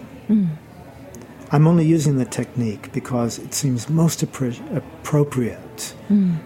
[1.51, 5.93] I'm only using the technique because it seems most appro- appropriate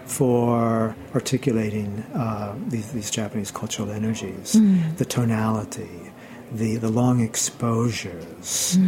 [0.04, 4.52] for articulating uh, these these Japanese cultural energies,
[4.98, 5.88] the tonality,
[6.52, 8.78] the the long exposures.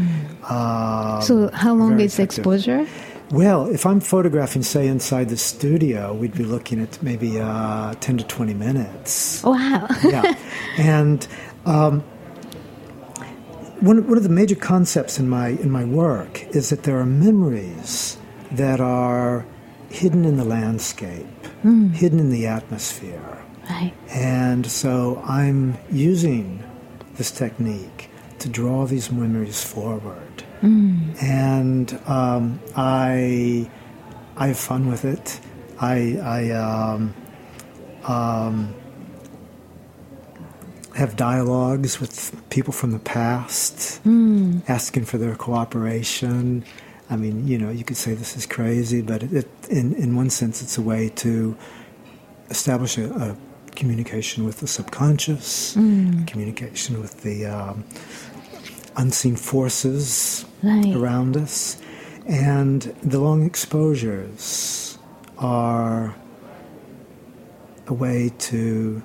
[0.49, 2.39] Um, So how long is effective.
[2.39, 2.87] exposure?
[3.31, 8.19] Well, if I'm photographing, say, inside the studio, we'd be looking at maybe uh, 10
[8.19, 9.43] to 20 minutes.
[9.45, 9.87] Wow.
[10.03, 10.35] Yeah.
[10.79, 11.25] and
[11.65, 12.01] um,
[13.81, 17.07] one, one of the major concepts in my, in my work is that there are
[17.07, 18.19] memories
[18.51, 19.47] that are
[19.91, 21.27] hidden in the landscape,
[21.63, 23.39] hidden in the atmosphere.
[23.71, 23.93] right.
[24.13, 26.65] And so I'm using
[27.21, 28.09] this technique
[28.39, 30.43] to draw these memories forward.
[31.21, 33.69] And um, I,
[34.39, 35.39] I have fun with it.
[35.79, 37.15] I, I um,
[38.05, 38.75] um,
[40.97, 42.15] have dialogues with
[42.49, 44.01] people from the past,
[44.67, 46.65] asking for their cooperation.
[47.11, 50.17] I mean, you know, you could say this is crazy, but it, it, in, in
[50.17, 51.55] one sense, it's a way to
[52.49, 53.37] establish a, a
[53.77, 57.85] communication with the subconscious, a communication with the um,
[58.97, 60.95] unseen forces Right.
[60.95, 61.79] around us.
[62.27, 64.99] And the long exposures
[65.39, 66.15] are
[67.87, 69.03] a way to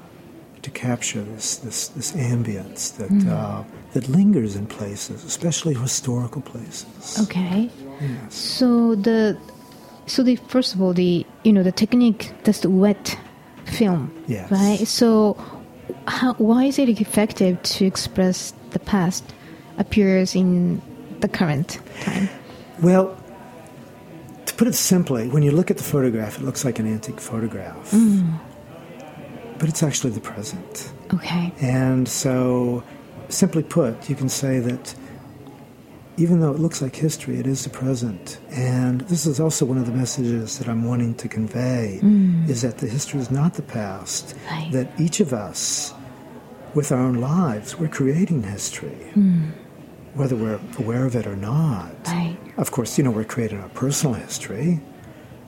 [0.61, 3.63] to capture this this, this ambience that uh,
[3.93, 7.17] that lingers in places, especially historical places.
[7.23, 7.69] Okay.
[8.01, 8.33] Yes.
[8.35, 9.37] So the
[10.07, 13.17] so the first of all the you know the technique that's the wet
[13.65, 14.49] film Yes.
[14.51, 14.87] right?
[14.87, 15.37] So
[16.07, 19.23] how why is it effective to express the past
[19.77, 20.81] appears in
[21.19, 22.29] the current time?
[22.81, 23.17] Well,
[24.45, 27.19] to put it simply, when you look at the photograph, it looks like an antique
[27.19, 28.37] photograph, mm.
[29.57, 30.91] but it's actually the present.
[31.13, 31.51] okay.
[31.61, 32.83] And so,
[33.29, 34.93] simply put, you can say that
[36.17, 38.39] even though it looks like history, it is the present.
[38.51, 42.47] And this is also one of the messages that I'm wanting to convey mm.
[42.49, 44.35] is that the history is not the past.
[44.49, 44.71] Right.
[44.71, 45.93] That each of us,
[46.73, 49.51] with our own lives, we're creating history, mm.
[50.13, 51.93] whether we're aware of it or not.
[52.07, 54.79] right Of course, you know, we're creating our personal history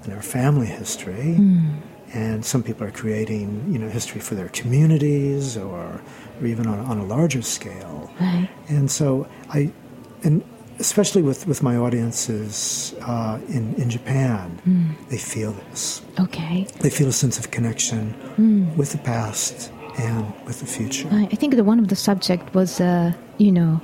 [0.03, 1.35] and our family history.
[1.37, 1.75] Mm.
[2.13, 6.01] And some people are creating, you know, history for their communities or,
[6.39, 8.09] or even on, on a larger scale.
[8.19, 9.71] right And so I,
[10.23, 10.41] and
[10.79, 14.59] especially with, with my audiences uh, in, in Japan,
[15.09, 16.01] they feel this.
[16.19, 18.13] okay They feel a sense of connection
[18.77, 21.07] with the past and with the future.
[21.11, 23.81] I I think the one of the subject was uh, you know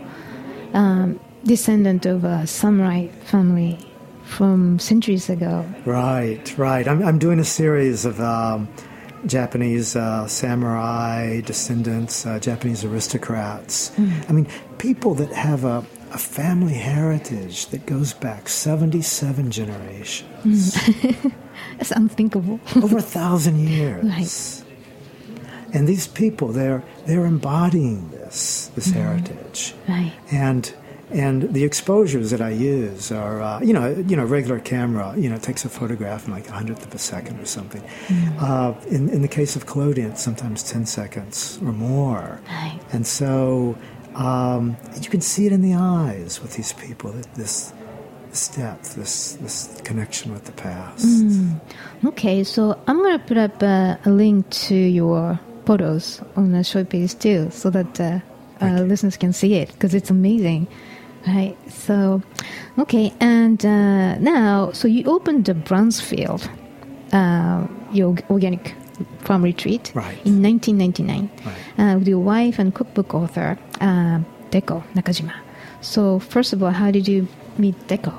[0.74, 3.78] um, descendant of a samurai family
[4.24, 6.88] from centuries ago Right, right.
[6.88, 8.68] I'm, I'm doing a series of um,
[9.26, 13.92] Japanese uh, samurai descendants, uh, Japanese aristocrats.
[14.30, 15.84] I mean, people that have a,
[16.14, 20.78] a family heritage that goes back 77 generations,
[21.80, 24.04] it's unthinkable over a thousand years.
[24.06, 24.64] Right.
[25.74, 29.74] And these people, they're, they're embodying this, this heritage.
[29.90, 30.74] right and
[31.12, 35.30] and the exposures that I use are uh, you know you know regular camera you
[35.30, 37.84] know takes a photograph in like a hundredth of a second or something.
[38.40, 42.80] Uh, in in the case of collodion, it's sometimes ten seconds or more, Right.
[42.94, 43.78] and so
[44.16, 47.74] um, you can see it in the eyes with these people this
[48.30, 51.06] this depth, this this connection with the past.
[52.04, 56.84] Okay, so I'm gonna put up uh, a link to your photos on the show
[56.84, 58.20] page too, so that uh,
[58.60, 60.68] uh, listeners can see it because it's amazing.
[61.28, 61.56] Right.
[61.72, 62.22] So,
[62.80, 66.50] okay, and uh, now, so you opened the Brownsfield,
[67.14, 68.76] uh, your organic
[69.20, 70.18] farm retreat Right.
[70.26, 71.56] in 1999 Right.
[71.96, 74.20] uh, with your wife and cookbook author uh,
[74.52, 75.34] Deco Nakajima.
[75.82, 77.28] So, first of all, how did you
[77.58, 78.14] meet Deco?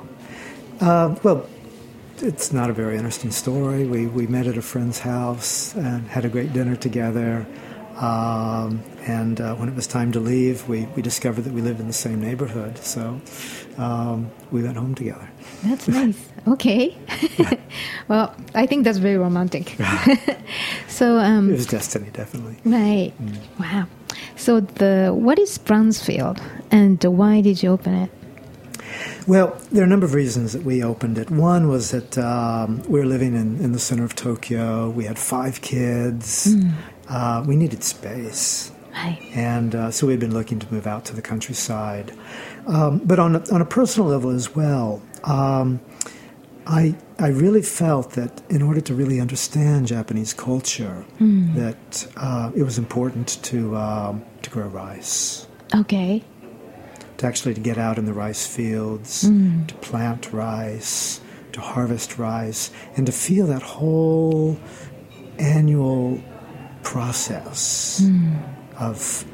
[0.81, 1.47] Uh, well,
[2.21, 3.85] it's not a very interesting story.
[3.85, 7.45] We, we met at a friend's house and had a great dinner together.
[7.97, 11.79] Um, and uh, when it was time to leave, we, we discovered that we lived
[11.79, 12.77] in the same neighborhood.
[12.79, 13.21] So
[13.77, 15.29] um, we went home together.
[15.63, 16.29] That's nice.
[16.47, 16.95] Okay.
[18.07, 19.75] well, I think that's very romantic.
[20.87, 22.57] so um, it was destiny, definitely.
[22.63, 23.13] Right.
[23.21, 23.37] Mm.
[23.59, 23.87] Wow.
[24.35, 28.11] So the what is Brownsfield, and why did you open it?
[29.27, 31.31] Well, there are a number of reasons that we opened it.
[31.31, 34.89] One was that um, we were living in, in the center of Tokyo.
[34.89, 36.53] We had five kids.
[36.53, 36.73] Mm.
[37.09, 38.71] Uh, we needed space.
[38.95, 39.19] Right.
[39.33, 42.17] And uh, so we had been looking to move out to the countryside.
[42.65, 45.81] Um, but on a, on a personal level as well, um,
[46.65, 51.53] I, I really felt that in order to really understand Japanese culture, mm.
[51.55, 55.45] that uh, it was important to, um, to grow rice.
[55.75, 56.23] Okay
[57.17, 59.65] to actually to get out in the rice fields, mm.
[59.67, 61.21] to plant rice,
[61.53, 64.59] to harvest rice, and to feel that whole
[65.39, 66.21] annual
[66.83, 68.37] process mm.
[68.79, 69.25] Of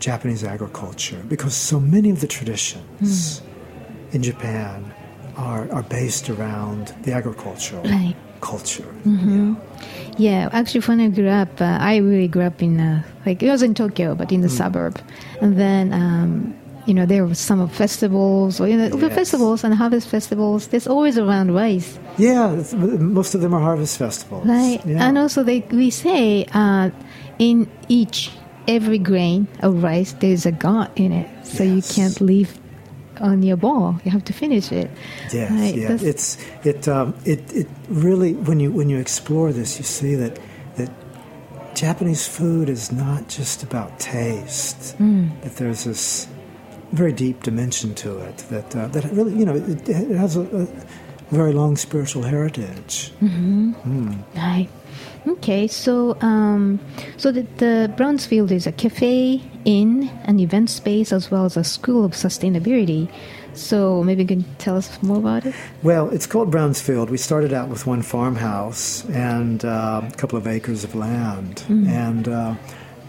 [0.00, 1.22] Japanese agriculture.
[1.28, 4.14] Because so many of the traditions mm.
[4.14, 4.92] in Japan
[5.36, 8.14] are, are based around the agricultural right.
[8.40, 8.94] culture.
[9.04, 9.54] Mm-hmm.
[10.16, 10.48] Yeah.
[10.48, 10.48] yeah.
[10.52, 13.62] actually, when I grew up, uh, I really grew up in, uh, like, it was
[13.62, 14.56] in Tokyo, but in the mm.
[14.56, 15.00] suburb.
[15.40, 16.56] And then, um,
[16.86, 19.14] you know, there were some festivals, or you know, yes.
[19.14, 20.68] festivals and harvest festivals.
[20.68, 21.98] There's always around rice.
[22.18, 22.62] Yeah,
[22.98, 24.46] most of them are harvest festivals.
[24.46, 25.08] Right, yeah.
[25.08, 26.90] and also they we say uh,
[27.38, 28.30] in each
[28.66, 31.74] every grain of rice there's a god in it, so yes.
[31.74, 32.58] you can't leave
[33.20, 34.00] on your ball.
[34.04, 34.90] You have to finish it.
[35.32, 35.74] Yes, right?
[35.74, 35.88] yeah.
[35.88, 40.14] That's it's it um, it it really when you when you explore this, you see
[40.14, 40.38] that
[40.76, 40.90] that
[41.74, 44.96] Japanese food is not just about taste.
[44.98, 45.40] Mm.
[45.42, 46.28] That there's this
[46.92, 50.42] very deep dimension to it that uh, that really you know it, it has a,
[50.42, 50.68] a,
[51.30, 53.12] very long spiritual heritage.
[53.20, 53.72] Mm-hmm.
[53.72, 54.36] Mm.
[54.36, 54.68] Right.
[55.26, 56.78] Okay, so um,
[57.16, 61.64] so the, the Brownsfield is a cafe, inn, an event space, as well as a
[61.64, 63.10] school of sustainability.
[63.54, 65.54] So maybe you can tell us more about it.
[65.82, 67.08] Well, it's called Brownsfield.
[67.08, 71.88] We started out with one farmhouse and uh, a couple of acres of land, mm.
[71.88, 72.54] and uh,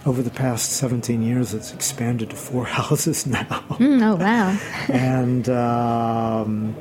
[0.06, 3.44] over the past 17 years, it's expanded to four houses now.
[3.44, 4.58] Mm, oh, wow.
[4.90, 6.76] and, um,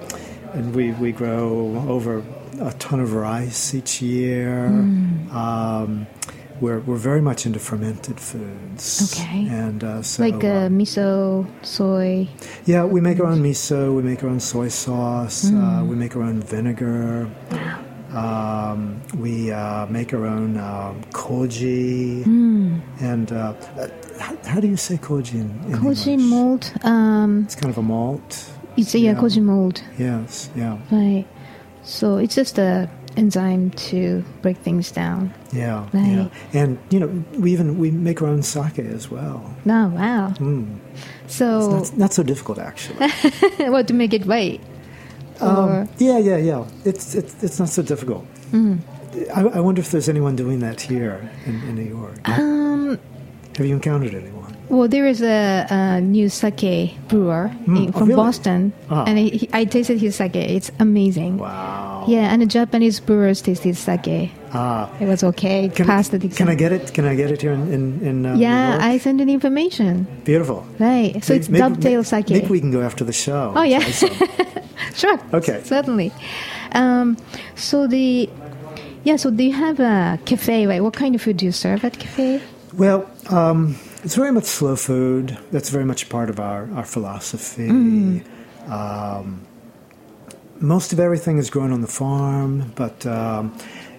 [0.53, 2.23] and we, we grow over
[2.61, 4.69] a ton of rice each year.
[4.71, 5.33] Mm.
[5.33, 6.07] Um,
[6.61, 9.13] we're, we're very much into fermented foods.
[9.13, 9.47] Okay.
[9.49, 12.29] And uh, so, like uh, miso, soy.
[12.65, 13.95] Yeah, we make our own miso.
[13.95, 15.47] We make our own soy sauce.
[15.47, 15.83] Mm.
[15.83, 17.29] Uh, we make our own vinegar.
[17.51, 17.85] Wow.
[18.15, 22.25] Um, we uh, make our own um, koji.
[22.25, 22.81] Mm.
[23.01, 23.55] And uh,
[24.21, 26.31] how, how, do you say koji in, in Koji English?
[26.31, 26.85] malt.
[26.85, 28.51] Um, it's kind of a malt.
[28.77, 29.83] It's a yeah, koji malt.
[29.99, 30.79] Yes, yeah.
[30.91, 31.27] Right.
[31.85, 35.33] So it's just a enzyme to break things down.
[35.53, 36.07] Yeah, right.
[36.07, 36.29] yeah.
[36.53, 39.55] And you know, we even we make our own sake as well.
[39.67, 40.33] Oh wow!
[40.37, 40.79] Mm.
[41.27, 43.09] So it's not, not, so difficult actually.
[43.59, 44.61] well, to make it right.
[45.41, 46.67] Um, yeah, yeah, yeah.
[46.85, 48.27] It's it's it's not so difficult.
[48.53, 48.79] Mm.
[49.35, 52.29] I, I, wonder if there's anyone doing that here in, in New York.
[52.29, 52.99] Um,
[53.57, 54.44] Have you encountered anyone?
[54.69, 57.87] Well, there is a, a new sake brewer mm.
[57.87, 58.17] in, from oh, really?
[58.17, 59.05] Boston, ah.
[59.07, 60.37] and he, I tasted his sake.
[60.37, 61.39] It's amazing.
[61.39, 62.05] Wow.
[62.09, 64.31] Yeah, and the Japanese brewers tasted sake.
[64.53, 65.69] Ah, it was okay.
[65.69, 66.95] Can, Passed the Can I get it?
[66.95, 70.07] Can I get it here in in, in uh, Yeah, I send the information.
[70.25, 70.67] Beautiful.
[70.79, 71.23] Right.
[71.25, 72.31] So maybe, it's dovetail sake.
[72.31, 73.53] Maybe we can go after the show.
[73.55, 73.81] Oh yeah.
[74.95, 75.19] sure.
[75.33, 75.61] Okay.
[75.65, 76.13] Certainly.
[76.73, 77.17] Um,
[77.57, 78.31] so the
[79.03, 79.17] yeah.
[79.17, 80.67] So do you have a cafe?
[80.67, 80.83] Right.
[80.83, 82.41] What kind of food do you serve at cafe?
[82.75, 85.39] Well, um, it's very much slow food.
[85.51, 87.69] That's very much part of our our philosophy.
[87.69, 88.25] Mm.
[88.71, 89.47] Um,
[90.61, 93.57] most of everything is grown on the farm, but um,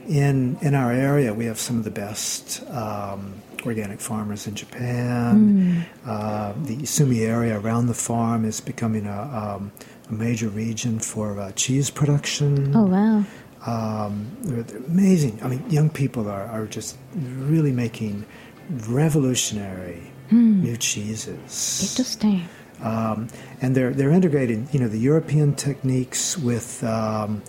[0.07, 5.85] in in our area we have some of the best um, organic farmers in Japan.
[6.05, 6.09] Mm.
[6.09, 9.71] Uh, the Isumi area around the farm is becoming a, um,
[10.09, 12.75] a major region for uh, cheese production.
[12.75, 13.23] Oh, wow.
[13.65, 15.39] Um, they're, they're, amazing.
[15.41, 18.25] I mean, young people are, are just really making
[18.69, 20.61] revolutionary mm.
[20.63, 21.89] new cheeses.
[21.89, 22.47] Interesting.
[22.81, 23.29] Um,
[23.61, 27.41] and they're they're integrating, you know, the European techniques with um,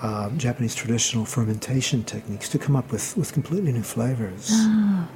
[0.00, 4.48] uh, Japanese traditional fermentation techniques to come up with, with completely new flavors.
[4.50, 5.08] Oh.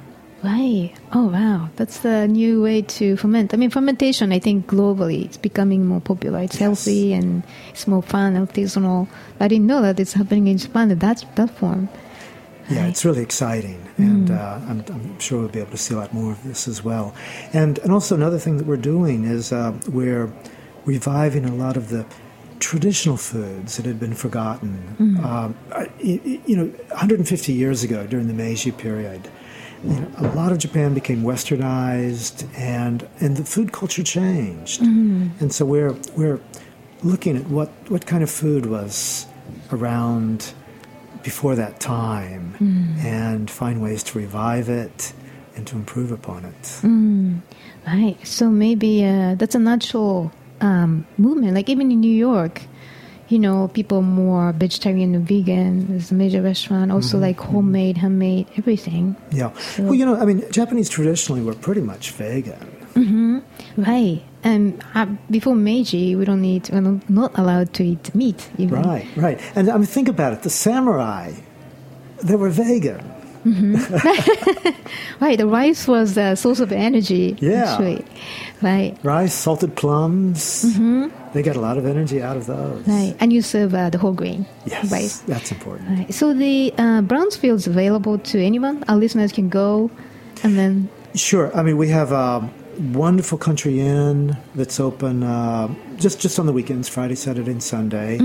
[0.43, 0.93] Right.
[1.13, 1.69] Oh, wow.
[1.77, 3.55] That's the new way to ferment.
[3.55, 6.41] I mean, fermentation, I think globally, it's becoming more popular.
[6.41, 6.61] It's yes.
[6.61, 9.07] healthy and it's more fun, artisanal.
[9.39, 11.89] I didn't know that it's happening in Japan in that, that form.
[12.69, 12.89] Yeah, right.
[12.89, 14.37] it's really exciting, and mm.
[14.37, 16.83] uh, I'm, I'm, sure we'll be able to see a lot more of this as
[16.83, 17.15] well.
[17.53, 20.31] And and also another thing that we're doing is uh, we're
[20.85, 22.05] reviving a lot of the
[22.59, 24.95] traditional foods that had been forgotten.
[25.23, 29.29] Um, I- y- you know, 150 years ago during the Meiji period,
[29.83, 34.81] you know, a lot of Japan became westernized, and and the food culture changed.
[35.39, 36.39] And so we're we're
[37.03, 39.27] looking at what what kind of food was
[39.71, 40.53] around
[41.27, 42.55] before that time,
[43.03, 45.11] and find ways to revive it
[45.55, 46.63] and to improve upon it.
[47.85, 48.15] Right.
[48.25, 51.53] So maybe uh, that's a natural um, movement.
[51.53, 52.61] Like even in New York,
[53.27, 55.87] you know, people more vegetarian and vegan.
[55.89, 59.17] There's a major restaurant, also like homemade, handmade, everything.
[59.31, 59.51] Yeah.
[59.77, 62.71] Well, you know, I mean, Japanese traditionally were pretty much vegan.
[63.75, 64.23] Right.
[64.47, 68.39] And uh, before Meiji, we don't eat, we're not- allowed to eat meat.
[68.57, 68.81] Even.
[68.81, 69.37] Right, right.
[69.55, 70.39] And I mean, think about it.
[70.43, 71.33] The samurai,
[72.23, 73.03] they were vegan.
[75.19, 75.37] Right.
[75.37, 77.35] The rice was a source of energy.
[77.39, 77.71] Yeah.
[77.71, 78.05] Actually.
[78.61, 78.95] Right.
[79.03, 80.61] Rice, salted plums.
[81.33, 82.87] They got a lot of energy out of those.
[82.87, 83.15] Right.
[83.19, 84.45] And you serve uh, the whole grain.
[84.65, 85.19] Yes, Rice.
[85.31, 85.89] that's important.
[85.89, 86.13] Right.
[86.13, 88.83] So the uh, Brownsfield is available to anyone.
[88.87, 89.89] Our listeners can go
[90.43, 90.89] and then.
[91.15, 91.49] Sure.
[91.57, 92.47] I mean, we have a
[92.79, 98.19] wonderful country inn that's open uh, just just on the weekends, Friday, Saturday, and Sunday.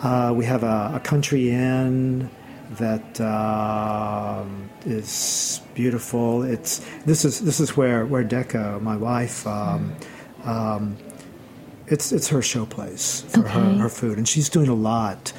[0.00, 2.30] Uh, we have a, a country inn
[2.78, 6.42] that um is beautiful.
[6.42, 9.46] It's this is this is where where Deco, my wife.
[9.46, 9.94] Um,
[10.44, 10.96] um,
[11.88, 13.78] it's it's her showplace for her, Okay.
[13.78, 15.32] her food, and she's doing a lot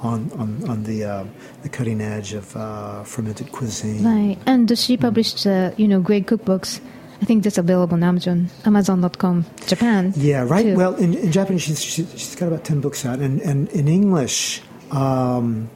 [0.00, 1.24] on on, on the uh,
[1.62, 4.04] the cutting edge of uh, fermented cuisine.
[4.04, 4.38] Right.
[4.46, 6.80] And she published, uh, you know, great cookbooks.
[7.22, 10.12] I think that's available on Amazon, Amazon.com, Japan.
[10.16, 10.62] Yeah, right.
[10.64, 10.76] too.
[10.76, 13.18] Well, in, in Japanese, she's, she's, she's got about 10 books out.
[13.20, 14.60] And, and in English,
[14.90, 15.70] um,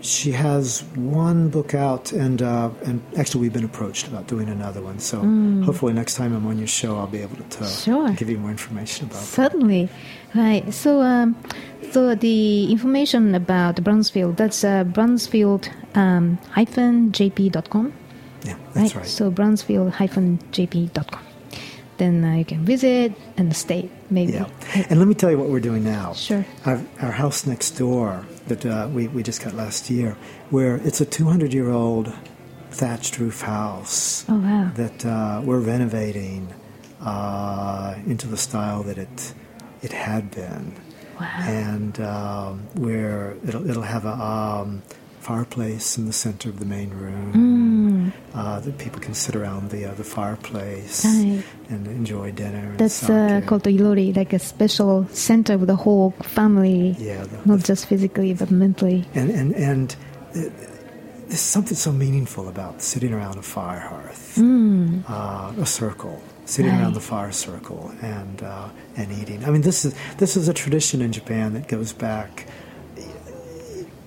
[0.00, 2.12] she has one book out.
[2.12, 5.00] And, uh, and actually, we've been approached about doing another one.
[5.00, 5.18] So
[5.64, 8.10] hopefully, next time I'm on your show, I'll be able to tell, Sure.
[8.12, 9.26] give you more information about that.
[9.26, 9.88] Certainly.
[10.34, 10.72] Right.
[10.72, 11.36] So, um,
[11.90, 17.92] so the information about Brownsfield, that's uh, Brownsfield um, hyphen jp.com.
[18.44, 19.06] Yeah, that's right.
[19.06, 21.24] So, Brownsfield hyphen jp.com.
[21.98, 24.32] Then uh, you can visit and stay, maybe.
[24.34, 24.46] Yeah.
[24.88, 26.12] And let me tell you what we're doing now.
[26.12, 26.46] Sure.
[26.64, 30.16] Our, our house next door that uh, we, we just got last year,
[30.50, 32.12] where it's a 200 year old
[32.70, 34.70] thatched roof house Oh, wow.
[34.76, 36.54] that uh, we're renovating
[37.00, 39.34] uh, into the style that it
[39.82, 40.74] it had been.
[41.20, 41.26] Wow.
[41.46, 44.82] And um, where it'll, it'll have a um,
[45.20, 47.32] fireplace in the center of the main room
[48.34, 51.42] uh, that people can sit around the uh, the fireplace Right.
[51.70, 52.74] and enjoy dinner.
[52.76, 57.40] That's uh, called the Irori, like a special center of the whole family, Yeah, the-
[57.46, 59.04] not the- just physically but mentally.
[59.14, 59.96] and and and
[60.34, 60.40] uh,
[61.28, 66.80] there's something so meaningful about sitting around a fire hearth, uh, a circle, sitting Right.
[66.80, 69.44] around the fire circle and uh, and eating.
[69.44, 72.46] I mean, this is this is a tradition in Japan that goes back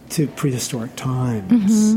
[0.09, 1.95] to prehistoric times.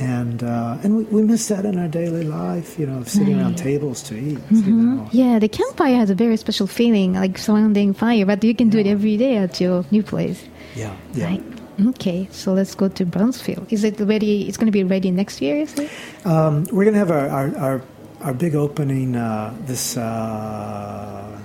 [0.00, 3.38] And uh, and we, we miss that in our daily life, you know, of sitting
[3.38, 4.38] around tables to eat.
[4.50, 5.08] You know.
[5.12, 8.78] Yeah, the campfire has a very special feeling, like surrounding fire, but you can do
[8.78, 10.42] it every day at your new place.
[10.74, 11.26] Yeah, yeah.
[11.26, 11.42] Right.
[11.88, 13.66] Okay, so let's go to Brownsfield.
[13.70, 14.48] Is it ready?
[14.48, 15.90] It's going to be ready next year, is it?
[16.24, 17.82] Um, we're going to have our, our, our,
[18.20, 21.38] our big opening uh, this uh,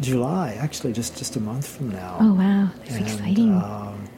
[0.00, 2.16] July, actually, just, just a month from now.
[2.20, 2.70] Oh, wow.
[2.78, 3.52] That's And, exciting.
[3.52, 4.08] Um,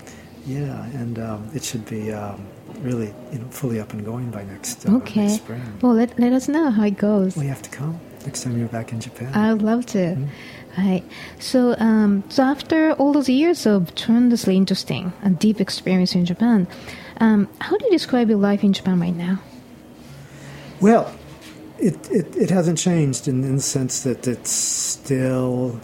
[0.47, 2.47] yeah, and um, it should be um,
[2.83, 5.27] really you know, fully up and going by next, uh, okay.
[5.27, 5.79] next spring.
[5.81, 7.37] Well, let, let us know how it goes.
[7.37, 9.33] Well, you have to come next time you're back in Japan.
[9.35, 9.99] I would love to.
[9.99, 10.27] Mm-hmm.
[10.77, 11.05] Right.
[11.39, 16.66] So, um, so after all those years of tremendously interesting and deep experience in Japan,
[17.20, 19.41] um, how do you describe your life in Japan right now?
[20.81, 21.14] Well,
[21.79, 25.81] it, it, it hasn't changed in, in the sense that it's still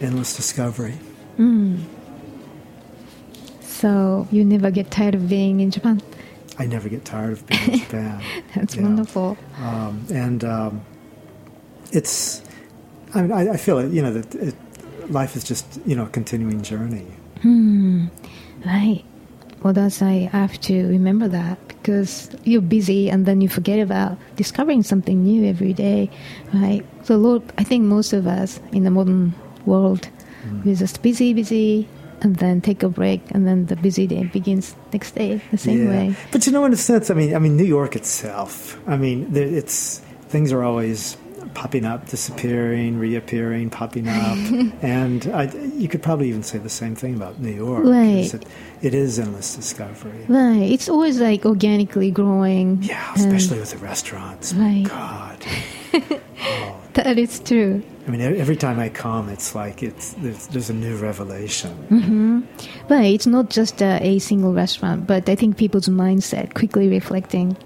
[0.00, 0.98] endless discovery.
[3.76, 6.00] So you never get tired of being in Japan.
[6.58, 8.22] I never get tired of being in Japan.
[8.54, 8.82] That's Yeah.
[8.82, 9.36] wonderful.
[9.60, 10.80] um, and um,
[11.92, 12.42] it's
[13.14, 14.54] I, mean, I, I feel it you know that it,
[15.10, 17.06] life is just you know a continuing journey
[18.64, 19.04] Right.
[19.62, 24.18] Well, that's I have to remember that because you're busy and then you forget about
[24.36, 26.10] discovering something new every day,
[26.52, 26.82] right?
[27.04, 30.08] So, Lord, I think most of us in the modern world,
[30.64, 31.88] we're just busy, busy,
[32.22, 35.84] and then take a break, and then the busy day begins next day the same
[35.84, 35.90] yeah.
[35.90, 36.16] way.
[36.32, 39.34] but you know in a sense I mean I mean New York itself I mean
[39.34, 41.16] it's things are always
[41.56, 44.36] popping up disappearing reappearing popping up
[44.82, 45.44] and I,
[45.82, 48.28] you could probably even say the same thing about New York Right.
[48.32, 48.44] that
[48.82, 50.68] it is endless discovery Right.
[50.74, 52.82] It's always like organically growing.
[52.82, 54.84] yeah especially with the restaurants Right.
[54.86, 55.38] God
[55.94, 57.82] oh that is true.
[58.06, 61.72] I mean, every time I come, it's like it's there's, there's a new revelation.
[61.90, 62.40] Mm-hmm.
[62.88, 67.56] But it's not just uh, a single restaurant, but I think people's mindset quickly reflecting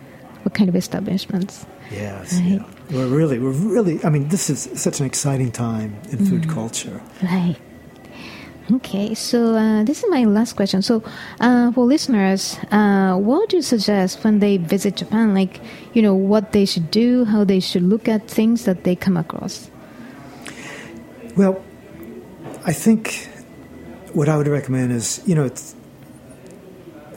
[0.42, 1.66] what kind of establishments.
[1.90, 2.60] Yes, Right.
[2.60, 2.64] yeah.
[2.90, 4.02] We're really, we're really.
[4.04, 6.50] I mean, this is such an exciting time in food Mm-hmm.
[6.54, 7.00] culture.
[7.22, 7.56] Right.
[8.72, 10.80] Okay, so uh, this is my last question.
[10.82, 11.02] So,
[11.40, 15.34] uh, for listeners, uh, what would you suggest when they visit Japan?
[15.34, 15.60] Like,
[15.92, 19.16] you know, what they should do, how they should look at things that they come
[19.16, 19.68] across?
[21.36, 21.60] Well,
[22.64, 23.28] I think
[24.12, 25.74] what I would recommend is, you know, it's,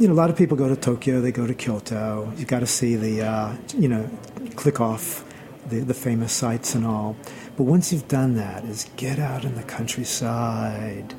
[0.04, 2.30] you know, a lot of people go to Tokyo, they go to Kyoto.
[2.36, 4.10] You've got to see the, uh, you know,
[4.58, 5.24] click off
[5.70, 7.16] the, the famous sites and all.
[7.56, 11.14] But once you've done that, is get out in the countryside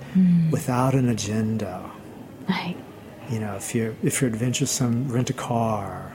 [0.50, 1.90] without an agenda.
[2.46, 2.76] Right.
[3.30, 6.12] You know, if you're if you're adventuresome, rent a car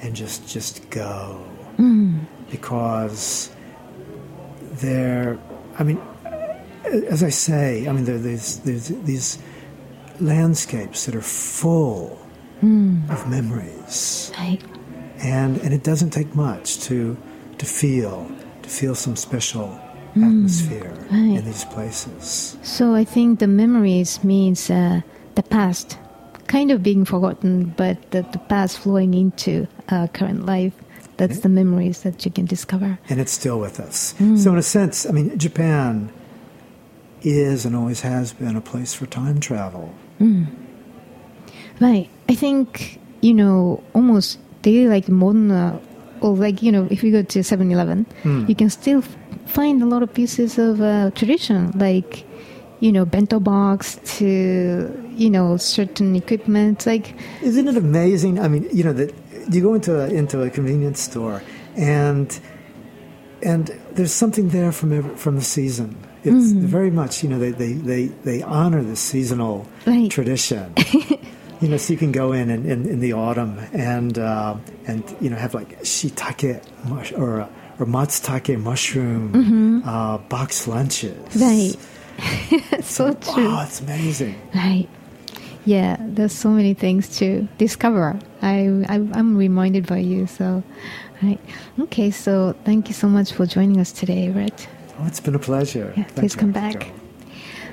[0.00, 1.46] and just just go
[2.50, 3.54] because
[4.58, 5.38] there.
[5.78, 6.00] I mean,
[6.84, 9.38] as I say, I mean, there, there's, there's these
[10.20, 12.18] landscapes that are full
[13.10, 14.62] of memories, Right.
[15.18, 17.16] and and it doesn't take much to
[17.58, 18.30] to feel
[18.62, 19.78] to feel some special
[20.14, 21.38] atmosphere right.
[21.38, 22.56] in these places.
[22.62, 25.00] So I think the memories means uh,
[25.34, 25.98] the past
[26.46, 30.74] kind of being forgotten, but the, the past flowing into uh, current life.
[31.16, 32.98] That's the memories that you can discover.
[33.08, 34.14] and it's still with us.
[34.18, 36.10] So, in a sense, I mean, Japan
[37.22, 39.94] is and always has been a place for time travel.
[41.80, 42.08] Right.
[42.28, 45.78] I think, you know, almost daily like modern, uh,
[46.20, 48.06] or like, you know, if you go to 7 Eleven,
[48.48, 49.16] you can still f-
[49.46, 52.24] find a lot of pieces of uh, tradition, like,
[52.80, 56.86] you know, bento box to, you know, certain equipment.
[56.86, 58.38] Like, Isn't it amazing?
[58.38, 59.12] I mean, you know that
[59.50, 61.42] you go into a, into a convenience store
[61.76, 62.38] and
[63.42, 65.96] and there's something there from every, from the season.
[66.24, 70.10] It's very much, you know, they, they, they, they honor the seasonal Right.
[70.10, 70.72] tradition.
[71.60, 74.56] you know, so you can go in in, in, in the autumn and uh,
[74.86, 77.48] and you know have like shiitake mush, or
[77.78, 81.16] or matsutake mushroom uh, box lunches.
[81.36, 81.76] right.
[82.84, 83.48] so true.
[83.48, 84.34] Wow, it's amazing.
[84.54, 84.88] Right.
[85.64, 88.18] Yeah, there's so many things to discover.
[88.42, 90.26] I, I I'm reminded by you.
[90.26, 90.62] So,
[91.22, 91.40] right.
[91.80, 92.10] Okay.
[92.10, 94.68] So thank you so much for joining us today, Brett.
[94.98, 95.92] Oh, it's been a pleasure.
[95.96, 96.88] Yeah, please come back.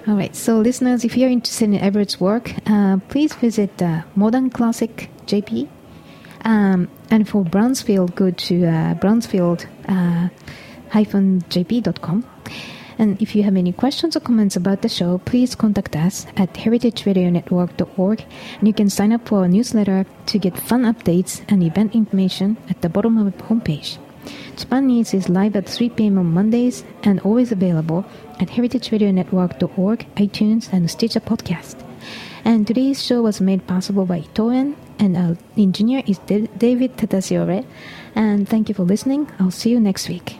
[0.07, 0.35] All right.
[0.35, 5.67] So, listeners, if you're interested in Everett's work, uh, please visit uh, Modern Classic JP.
[6.45, 10.29] Um, and for Brownsfield, go to uh, Brownsfield uh,
[10.91, 12.25] jp.com.
[12.97, 16.53] And if you have any questions or comments about the show, please contact us at
[16.53, 18.25] heritageradionetwork.org.
[18.59, 22.57] And you can sign up for our newsletter to get fun updates and event information
[22.69, 23.97] at the bottom of the homepage.
[24.55, 26.17] Japan Eats is live at 3 p.m.
[26.17, 28.05] on Mondays and always available
[28.39, 31.75] at heritageradionetwork.org, iTunes, and Stitcher Podcast.
[32.45, 37.65] And today's show was made possible by Itoen, and our engineer is Da- David Tatasciore.
[38.15, 39.29] And thank you for listening.
[39.39, 40.39] I'll see you next week.